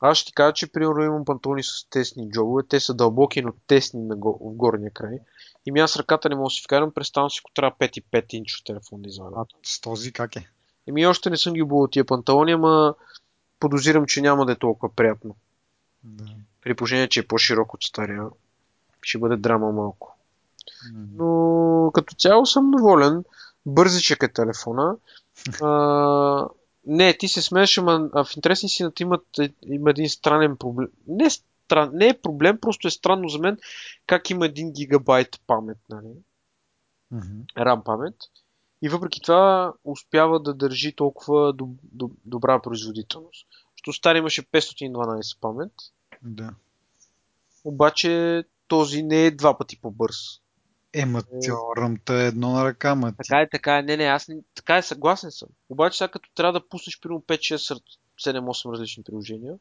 [0.00, 2.62] Аз ще ти кажа, че примерно имам пантони с тесни джобове.
[2.68, 5.18] Те са дълбоки, но тесни на го, в горния край.
[5.66, 8.02] И ми аз ръката не мога да си вкарам, представям си, ако трябва 5 и
[8.02, 9.36] 5 инчов телефон да извадя.
[9.36, 10.48] А с този как е?
[10.86, 12.94] Еми още не съм ги обувал тия панталони, ама
[13.60, 15.36] подозирам, че няма да е толкова приятно.
[16.04, 16.24] Да.
[16.62, 18.24] При положение, че е по-широк от стария,
[19.02, 20.16] ще бъде драма малко.
[20.92, 23.24] Но като цяло съм доволен
[23.66, 24.96] бързичък е телефона.
[25.62, 26.48] А,
[26.86, 29.26] не, ти се смееш, ама в интересни си имат,
[29.66, 30.88] има един странен проблем.
[31.06, 33.58] Не, стран, не е проблем, просто е странно за мен
[34.06, 36.12] как има един гигабайт памет, нали?
[37.14, 37.54] Mm-hmm.
[37.56, 38.14] RAM памет.
[38.82, 43.46] И въпреки това успява да държи толкова доб, доб, добра производителност.
[43.76, 45.72] Защото стари имаше 512 памет.
[46.22, 46.54] Да.
[47.64, 50.16] Обаче този не е два пъти по-бърз.
[50.96, 51.22] Ема,
[51.76, 53.16] ръмта е едно на ръка, ма ти.
[53.16, 53.82] Така е, така е.
[53.82, 55.48] Не, не, аз не, така е, съгласен съм.
[55.68, 57.82] Обаче сега като трябва да пуснеш примерно 5, 6,
[58.20, 59.54] 7, 8 различни приложения,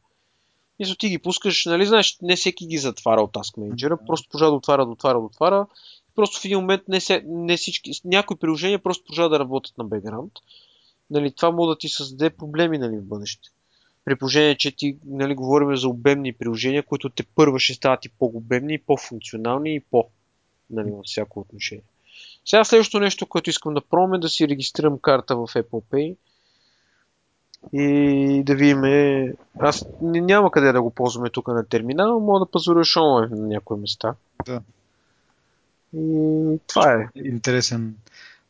[0.79, 4.51] Мисля, ти ги пускаш, нали знаеш, не всеки ги затваря от Task Manager, просто продължава
[4.51, 5.67] да отваря, да отваря, да отваря.
[6.15, 9.83] Просто в един момент не, се, не всички, някои приложения просто продължават да работят на
[9.83, 10.33] бекграунд.
[11.09, 13.49] Нали, това може да ти създаде проблеми нали, в бъдеще.
[14.05, 18.09] При положение, че ти нали, говорим за обемни приложения, които те първа ще стават и
[18.09, 20.09] по-обемни, и по-функционални, и по
[20.69, 21.83] нали, във всяко отношение.
[22.45, 26.15] Сега следващото нещо, което искам да пробвам е да си регистрирам карта в Apple Pay
[27.73, 28.83] и да видим.
[29.59, 33.79] Аз няма къде да го ползваме тук на терминал, мога да пазаруваш онлайн на някои
[33.79, 34.15] места.
[34.45, 34.61] Да.
[35.93, 37.09] И това е.
[37.15, 37.95] Интересен.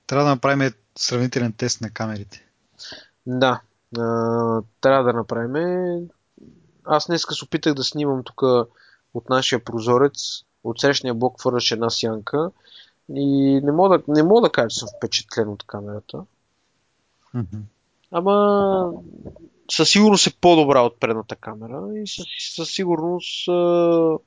[0.07, 2.45] Трябва да направим сравнителен тест на камерите.
[3.27, 3.61] Да.
[3.97, 6.09] А, трябва да направим.
[6.85, 8.41] Аз днес се опитах да снимам тук
[9.13, 10.43] от нашия прозорец.
[10.65, 12.51] От срещния блок хвърляш една сянка.
[13.15, 16.25] И не мога да, не мога да кажа, че съм впечатлен от камерата.
[17.35, 17.61] Mm-hmm.
[18.11, 18.91] Ама
[19.71, 24.17] със сигурност е по-добра от предната камера и със, със сигурност а,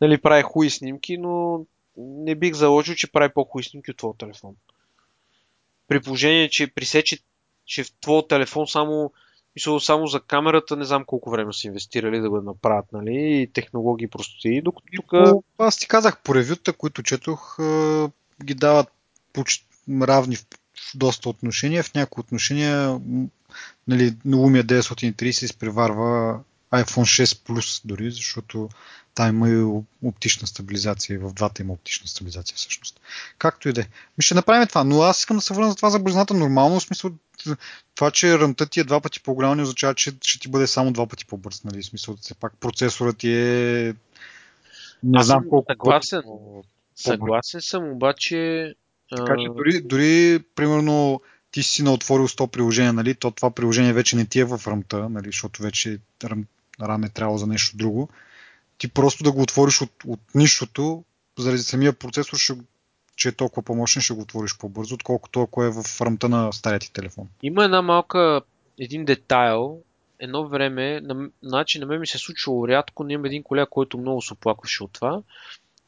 [0.00, 1.64] нали, прави хуи снимки, но
[1.96, 4.54] не бих заложил, че прави по-хуи снимки от твоя телефон.
[5.88, 7.18] При положение, че пресече,
[7.64, 9.12] че в твоя телефон само,
[9.56, 13.50] мисля, само за камерата не знам колко време са инвестирали да го направят, нали, и
[13.52, 14.62] технологии простоти.
[14.62, 15.12] Докато тук...
[15.58, 17.58] Аз ти казах, по ревюта, които четох,
[18.44, 18.88] ги дават
[19.32, 19.66] почти
[20.02, 20.46] равни в
[20.94, 21.82] доста отношения.
[21.82, 23.00] В някои отношения
[23.88, 26.40] нали, Lumia 930 изпреварва
[26.72, 28.68] iPhone 6 Plus дори, защото
[29.14, 31.20] там има и оптична стабилизация.
[31.20, 33.00] В двата има оптична стабилизация всъщност.
[33.38, 33.84] Както и да е.
[34.18, 36.80] Ми ще направим това, но аз искам да се върна за това за бързината нормално,
[36.80, 37.10] в смисъл
[37.94, 40.92] това, че ръмта ти е два пъти по-голяма не означава, че ще ти бъде само
[40.92, 41.64] два пъти по-бърз.
[41.64, 41.82] Нали?
[41.82, 43.94] В смисъл, все пак процесорът ти е
[45.02, 46.22] не аз знам колко съгласен.
[46.96, 48.74] Съгласен съм, обаче
[49.10, 51.20] така че дори, дори, примерно,
[51.50, 54.60] ти си на отворил 100 приложения, нали, то това приложение вече не ти е в
[54.66, 56.44] ръмта, нали, защото вече рам,
[56.82, 58.08] рам е трябвало за нещо друго.
[58.78, 61.04] Ти просто да го отвориш от, от нищото,
[61.38, 62.54] заради самия процесор, ще,
[63.16, 66.80] че е толкова помощен, ще го отвориш по-бързо, отколкото ако е в ръмта на стария
[66.80, 67.28] ти телефон.
[67.42, 68.40] Има една малка,
[68.80, 69.78] един детайл,
[70.18, 73.66] едно време, на, значи на мен ми се е случвало рядко, но имам един колега,
[73.70, 75.22] който много се оплакваше от това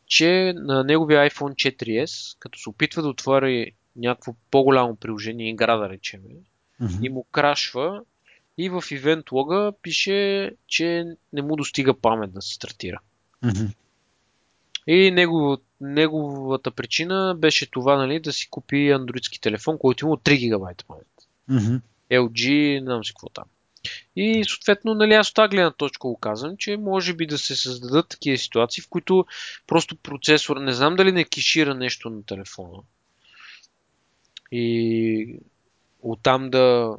[0.08, 5.88] че на неговия iPhone 4S, като се опитва да отвори някакво по-голямо приложение, игра да
[5.88, 6.20] речем,
[6.82, 7.06] mm-hmm.
[7.06, 8.02] и му крашва
[8.58, 13.00] и в event лога пише, че не му достига памет да се стартира.
[13.44, 13.74] Mm-hmm.
[14.90, 20.38] И негов, неговата причина беше това нали, да си купи андроидски телефон, който има 3
[20.38, 21.06] гигабайта памет.
[21.50, 21.80] Mm-hmm.
[22.10, 23.44] LG, не знам си какво там.
[24.16, 27.56] И съответно, нали, аз от тази гледна точка го казвам, че може би да се
[27.56, 29.26] създадат такива ситуации, в които
[29.66, 32.78] просто процесор, не знам дали не кешира нещо на телефона.
[34.52, 35.38] И
[36.02, 36.96] оттам да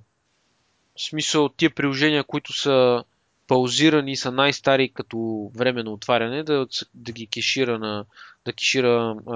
[0.95, 3.03] в смисъл тия приложения, които са
[3.49, 8.05] паузирани са най-стари като време на отваряне, да, да ги кешира на
[8.45, 9.35] да кешира а,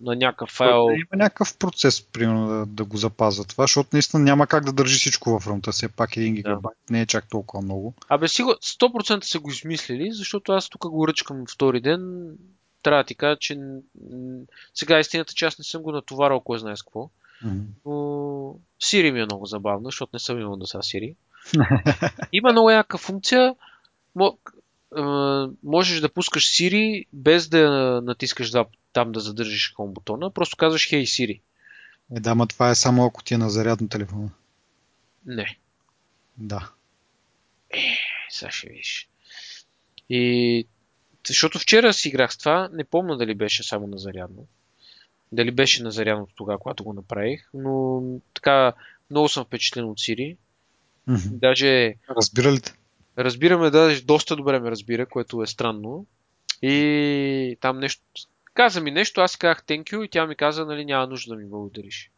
[0.00, 0.88] на някакъв файл.
[0.90, 4.98] Има някакъв процес, примерно, да, да го запазва това, защото наистина няма как да държи
[4.98, 5.72] всичко в рамта.
[5.72, 6.92] Все пак 1 гигабайт да.
[6.92, 7.94] не е чак толкова много.
[8.08, 12.32] Абе, сигурно 100% са го измислили, защото аз тук го ръчкам втори ден.
[12.82, 13.58] Трябва да ти кажа, че
[14.74, 17.10] сега истината, че аз не съм го натоварал, кой знае с какво.
[17.44, 17.62] Mm-hmm.
[17.86, 17.92] Но
[18.82, 21.14] Siri ми е много забавна, защото не съм имал да са Siri.
[22.32, 23.54] Има много яка функция.
[25.64, 30.90] Можеш да пускаш Siri без да натискаш два там да задържиш хом бутона, просто казваш
[30.90, 31.40] Hey Siri.
[32.16, 34.30] Е, да, ма това е само ако ти е на зарядно телефона.
[35.26, 35.58] Не.
[36.36, 36.70] Да.
[37.70, 37.98] Е,
[38.30, 39.08] сега ще видиш.
[40.10, 40.66] И
[41.26, 44.46] защото вчера си играх с това, не помня дали беше само на зарядно.
[45.32, 48.02] Дали беше на зарядното тогава, когато го направих, но
[48.34, 48.72] така
[49.10, 50.36] много съм впечатлен от Siri.
[51.08, 51.30] Mm-hmm.
[51.30, 51.94] Даже...
[52.16, 52.72] Разбира ли те?
[53.18, 56.06] Разбираме, даже доста добре ме разбира, което е странно.
[56.62, 58.02] И там нещо,
[58.54, 61.36] каза ми нещо, аз казах thank you и тя ми каза, нали, няма нужда да
[61.36, 62.10] ми благодариш.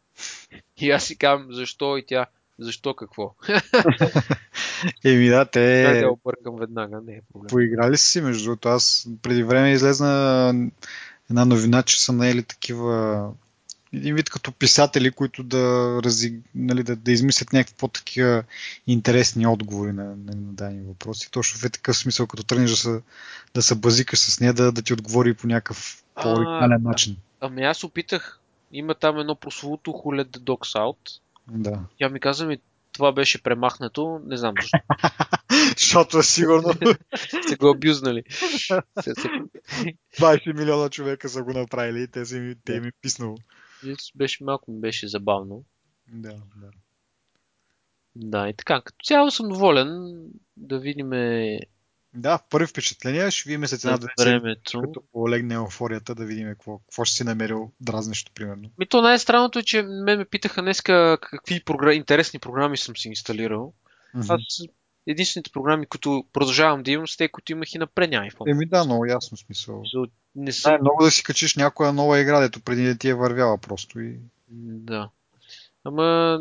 [0.76, 2.26] И аз си казвам, защо и тя,
[2.58, 3.34] защо какво?
[5.04, 5.82] Еми да, те...
[5.82, 7.48] Да, да объркам веднага, не е проблем.
[7.48, 8.68] Поиграли си, между другото.
[8.68, 10.48] Аз преди време излезна
[11.30, 13.30] една новина, че са наели такива
[13.92, 18.44] един вид като писатели, които да, рази, нали, да, да измислят някакви по-такива
[18.86, 21.30] интересни отговори на, на, на дадени въпроси.
[21.30, 23.00] Точно в такъв смисъл, като тръгнеш да се,
[23.54, 27.16] да се базикаш с нея, да, да ти отговори по някакъв по-оригинален начин.
[27.40, 28.40] Ами аз опитах,
[28.72, 31.20] има там едно прословото Who let the dogs out.
[31.50, 31.80] Да.
[31.98, 32.58] Тя ми каза ми,
[32.92, 34.78] това беше премахнато, не знам защо.
[35.78, 36.74] Защото е сигурно.
[37.48, 38.22] Се го абюзнали.
[40.18, 43.36] 20 милиона човека са го направили и те, си, те им е писнало.
[44.14, 45.64] Беше малко ми беше забавно.
[46.12, 46.70] Да, да.
[48.16, 48.80] Да, и така.
[48.80, 50.22] Като цяло съм доволен
[50.56, 51.10] да видим
[52.14, 54.80] Да, първи впечатления, ще видим след една-две времето.
[54.80, 58.70] като полегне еуфорията, да видим какво, какво ще си намерил дразнещо, примерно.
[58.78, 61.94] Ми то най-странното е, че мен ме питаха днеска какви програ...
[61.94, 63.74] интересни програми съм си инсталирал.
[64.14, 64.34] Mm-hmm.
[64.34, 64.68] Аз
[65.08, 68.50] единствените програми, които продължавам да имам, са те, които имах и на предния iPhone.
[68.50, 69.82] Еми да, много ясно смисъл.
[69.94, 70.06] За-
[70.36, 70.74] Не съм...
[70.74, 74.00] Е много да си качиш някоя нова игра, дето преди да ти е вървяла просто
[74.00, 74.16] и...
[74.50, 75.10] Да.
[75.84, 76.40] Ама...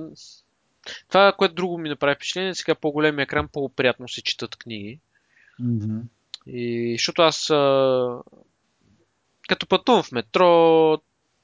[1.08, 5.00] Това, което друго ми направи впечатление, сега по-големия екран по-приятно се четат книги.
[5.62, 6.02] Mm-hmm.
[6.48, 8.22] И защото аз а,
[9.50, 10.48] като пътувам в метро,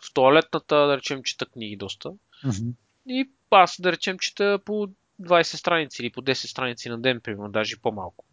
[0.04, 2.12] в туалетната, да речем, чета книги доста.
[2.46, 2.72] Mm-hmm.
[3.08, 4.90] И аз, да речем, чета по
[5.22, 8.26] 20 страници или по 10 страници на ден, примерно, даже по-малко.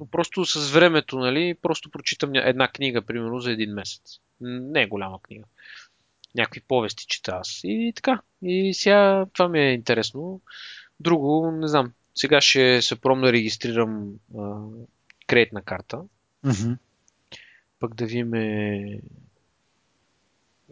[0.00, 4.18] Но просто с времето, нали, просто прочитам една книга, примерно, за един месец.
[4.40, 5.44] Не е голяма книга.
[6.34, 7.60] Някакви повести чета аз.
[7.64, 8.20] И така.
[8.42, 10.40] И сега това ми е интересно.
[11.00, 11.92] Друго, не знам.
[12.14, 14.60] Сега ще се пробвам да регистрирам а,
[15.26, 16.02] кредитна карта.
[16.44, 16.76] Mm-hmm.
[17.80, 18.30] Пък да видим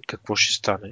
[0.06, 0.88] какво ще стане.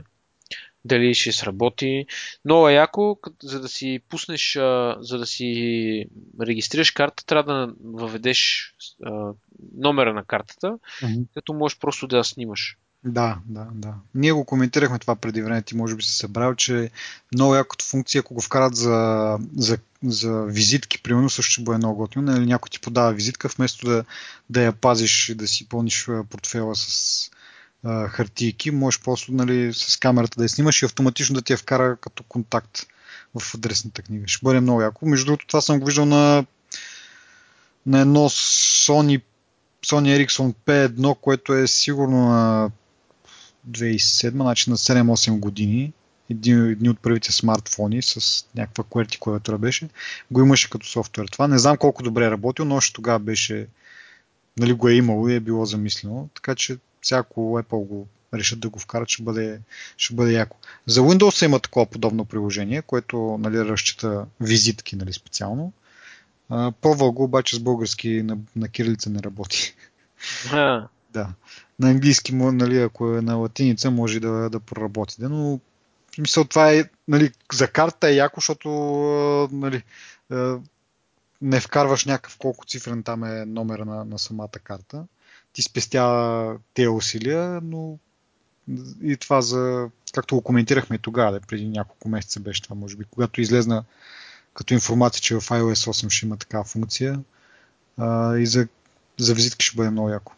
[0.85, 2.07] Дали ще сработи.
[2.45, 4.53] Много е яко, за да си пуснеш,
[5.01, 6.07] за да си
[6.41, 8.73] регистрираш карта, трябва да въведеш
[9.75, 11.25] номера на картата, Mm-hmm.
[11.35, 12.77] като можеш просто да я снимаш.
[13.05, 13.95] Да, да, да.
[14.15, 16.91] Ние го коментирахме това преди време, ти може би се събрал, че
[17.35, 21.97] много якото функция, ако го вкарат за, за, за визитки, примерно, също ще бъде много
[21.97, 22.25] готино.
[22.25, 24.05] Нали, някой ти подава визитка, вместо да,
[24.51, 27.31] да я пазиш и да си пълниш портфела с
[27.85, 31.97] хартийки, можеш просто нали, с камерата да я снимаш и автоматично да ти я вкара
[31.97, 32.87] като контакт
[33.35, 34.29] в адресната книга.
[34.29, 35.07] Ще бъде много яко.
[35.07, 36.45] Между другото, това съм го виждал на,
[37.87, 39.23] на едно Sony,
[39.87, 42.71] Sony Ericsson P1, което е сигурно на
[43.71, 45.93] 2007, значи на 7-8 години,
[46.31, 49.89] един, едни от първите смартфони с някаква QWERTY клавиатура беше,
[50.31, 51.27] го имаше като софтуер.
[51.27, 53.67] Това не знам колко добре е работил, но още тогава беше,
[54.59, 58.69] нали, го е имало и е било замислено, така че всяко Apple го решат да
[58.69, 59.61] го вкарат, ще бъде,
[59.97, 60.57] ще бъде яко.
[60.87, 65.73] За Windows има такова подобно приложение, което нали, разчита визитки нали, специално.
[66.49, 69.75] А, Пробвал го, обаче с български на, на кирилица не работи.
[70.53, 71.29] А, Да.
[71.79, 75.17] На английски, нали, ако е на латиница, може да, да проработи.
[75.19, 75.61] Да, но
[76.11, 78.69] в смисъл това е, нали, за карта е яко, защото
[79.53, 79.83] нали,
[81.43, 85.05] не вкарваш някакъв колко цифрен там е номера на, на самата карта.
[85.53, 87.99] Ти спестява тези усилия, но
[89.03, 93.41] и това за, както го коментирахме тогава, преди няколко месеца беше това, може би, когато
[93.41, 93.85] излезна
[94.55, 97.21] като информация, че в iOS 8 ще има такава функция
[97.99, 98.69] а, и за,
[99.19, 100.33] за визитки ще бъде много яко.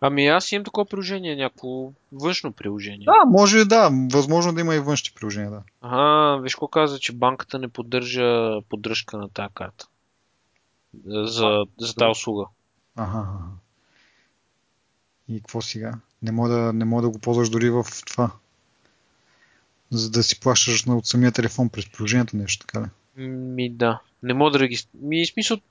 [0.00, 3.04] ами аз имам такова приложение, някакво външно приложение.
[3.04, 5.62] Да, може да, възможно да има и външни приложения, да.
[5.80, 9.88] Ага, виж какво каза, че банката не поддържа поддръжка на тази карта.
[11.06, 12.44] За, за тази услуга.
[12.96, 13.44] Ага, ага.
[15.28, 15.94] И какво сега?
[16.22, 18.30] Не мога да, не мога да го ползваш дори в това.
[19.90, 22.86] За да си плащаш от самия телефон през приложението нещо, така ли?
[23.26, 24.00] Ми да.
[24.22, 25.08] Не мога да регистрирам.
[25.08, 25.62] Ми смисъл, ти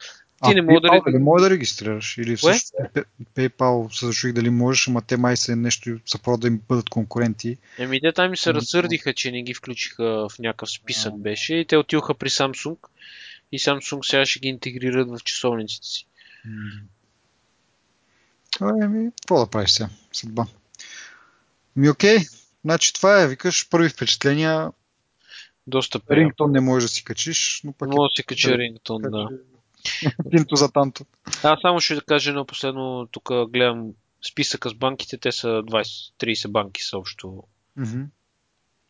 [0.41, 2.18] А, не мога да PayPal реги- дали мога да регистрираш?
[2.18, 3.05] Или всъщност Pay-
[3.36, 6.89] PayPal се зачуих дали можеш, ама те май са нещо са просто да им бъдат
[6.89, 7.58] конкуренти.
[7.78, 11.18] Еми, те там ми се разсърдиха, че не ги включиха в някакъв списък А.
[11.18, 12.78] беше и те отидоха при Samsung
[13.51, 16.05] и Samsung сега ще ги интегрират в часовниците си.
[18.62, 19.89] Еми, какво да правиш сега?
[20.12, 20.45] Съдба.
[21.76, 22.18] Ми окей,
[22.66, 24.72] значи това е, викаш, първи впечатления.
[25.68, 26.22] Доста приятно.
[26.22, 29.30] Рингтон не можеш да си качиш, но пък Мога да се кача рингтон, да.
[30.32, 31.05] Тинто за танто.
[31.43, 33.91] Аз само ще да кажа едно последно, тук гледам
[34.32, 37.43] списъка с банките, те са 20-30 банки са общо,
[37.78, 38.01] Мгм.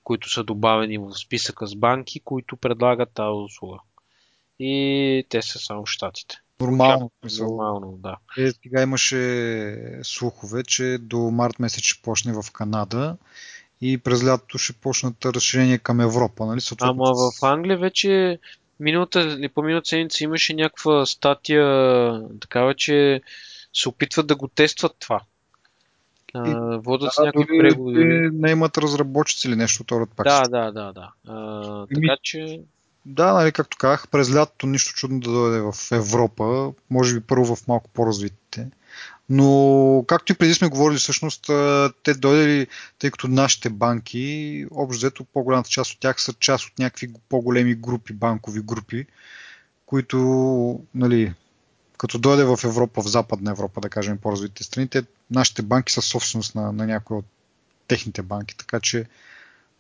[0.04, 3.78] които са добавени в списъка с банки, които предлагат тази услуга.
[4.60, 6.42] И те са само щатите.
[6.62, 7.12] Нормално.
[7.22, 7.48] смисъл.
[7.48, 8.18] Нормално, да.
[8.38, 13.18] Е, сега имаше слухове, че до март месец ще почне в Канада
[13.82, 16.46] и през лятото ще почнат разширение към Европа.
[16.46, 16.62] Нали?
[16.62, 18.40] Съответно, Ама в Англия вече
[18.80, 21.66] миналата или по-миналата седмица имаше някаква статия
[22.40, 23.22] такава, че
[23.74, 25.22] се опитват да го тестват това.
[26.34, 28.30] А, водят Да, някакви преговори.
[28.34, 30.26] не имат разработчици или нещо от род пак.
[30.28, 31.12] Да, да, да, да.
[31.28, 32.62] А, Еми, така че
[33.10, 37.56] Да, нали, както казах, през лятото нищо чудно да дойде в Европа, може би първо
[37.56, 38.68] в малко по-развитите.
[39.30, 41.46] Но, както и преди сме говорили, всъщност,
[42.04, 42.68] те дойдели,
[43.00, 47.76] тъй като нашите банки, общо взето по-голямата част от тях са част от някакви по-големи
[47.76, 49.06] групи, банкови групи,
[49.86, 51.34] които, нали,
[51.98, 56.02] като дойде в Европа, в Западна Европа, да кажем, по-развитите страни, те, нашите банки са
[56.02, 57.26] собственост на, на някои от
[57.88, 59.06] техните банки, така че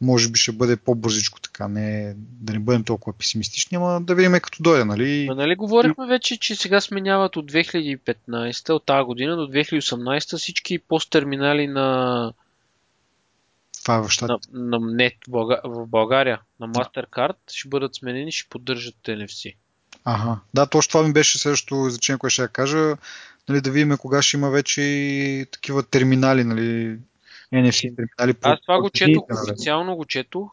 [0.01, 4.33] може би ще бъде по-бързичко така, не, да не бъдем толкова песимистични, ама да видим
[4.41, 5.25] като дойде, нали?
[5.29, 10.79] Ма, нали говорихме вече, че сега сменяват от 2015, от тази година до 2018 всички
[10.79, 12.33] посттерминали на
[13.83, 18.31] Това е в на, на нет в Бълга- в България, на MasterCard, ще бъдат сменени,
[18.31, 19.55] ще поддържат NFC.
[20.05, 20.39] Ага.
[20.53, 22.95] Да, точно това ми беше следващото изречение, което ще я кажа.
[23.49, 26.97] Нали, да видим кога ще има вече и такива терминали, нали,
[27.53, 28.33] NFC терминали.
[28.33, 30.51] по- Аз това по го четох, официално го четох.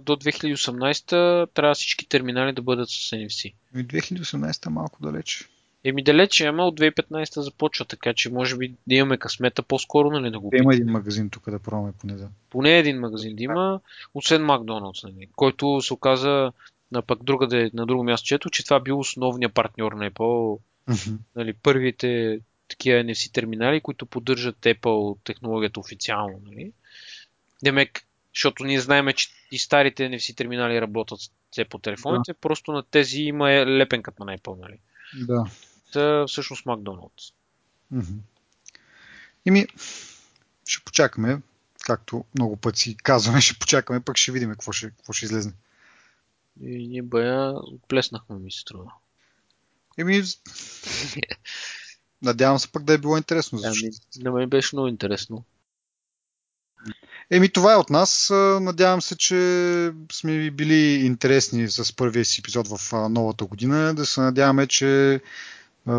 [0.00, 1.08] До 2018
[1.46, 3.54] трябва всички терминали да бъдат с NFC.
[3.74, 5.44] Ами 2018 е малко далече.
[5.84, 10.30] Еми далече, ама от 2015 започва, така че може би да имаме късмета по-скоро, нали,
[10.30, 12.28] да го има един магазин тук да пробваме поне да.
[12.50, 13.80] поне един магазин да има,
[14.14, 16.52] освен Макдоналдс, нали, който се оказа
[16.92, 21.16] на пък другаде, на друго място, чето, че това бил основният партньор на Apple, Мгм.
[21.36, 26.40] нали, първите такива NFC терминали, които поддържат Apple технологията официално.
[26.46, 26.72] Нали.
[27.62, 32.82] Демек, защото ние знаем, че и старите NFC терминали работят все по телефоните, просто на
[32.82, 34.60] тези има е лепенката на Apple.
[34.60, 34.78] Нали.
[35.14, 35.46] Да.
[35.92, 37.32] Та, всъщност Макдоналдс.
[37.90, 38.18] Мгм.
[39.46, 39.66] Ими,
[40.66, 41.40] ще почакаме,
[41.80, 45.52] както много пъти си казваме, ще почакаме, пък ще видим какво ще, какво ще излезне.
[46.62, 48.92] И ние бая отплеснахме, ми се струва.
[49.98, 50.22] Еми,
[52.24, 53.58] надявам се пък да е било интересно.
[53.64, 54.18] Ами, Защото...
[54.18, 55.44] на мен беше много интересно.
[57.30, 58.30] Еми, това е от нас.
[58.60, 59.36] Надявам се, че
[60.12, 63.94] сме ви били интересни с първия си епизод в новата година.
[63.94, 65.20] Да се надяваме, че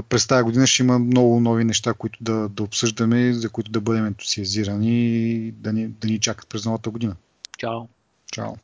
[0.09, 3.81] през тази година ще има много нови неща, които да, да обсъждаме, за които да
[3.81, 7.15] бъдем ентусиазирани и да ни, да ни чакат през новата година.
[7.57, 7.81] Чао!
[8.31, 8.55] Чао!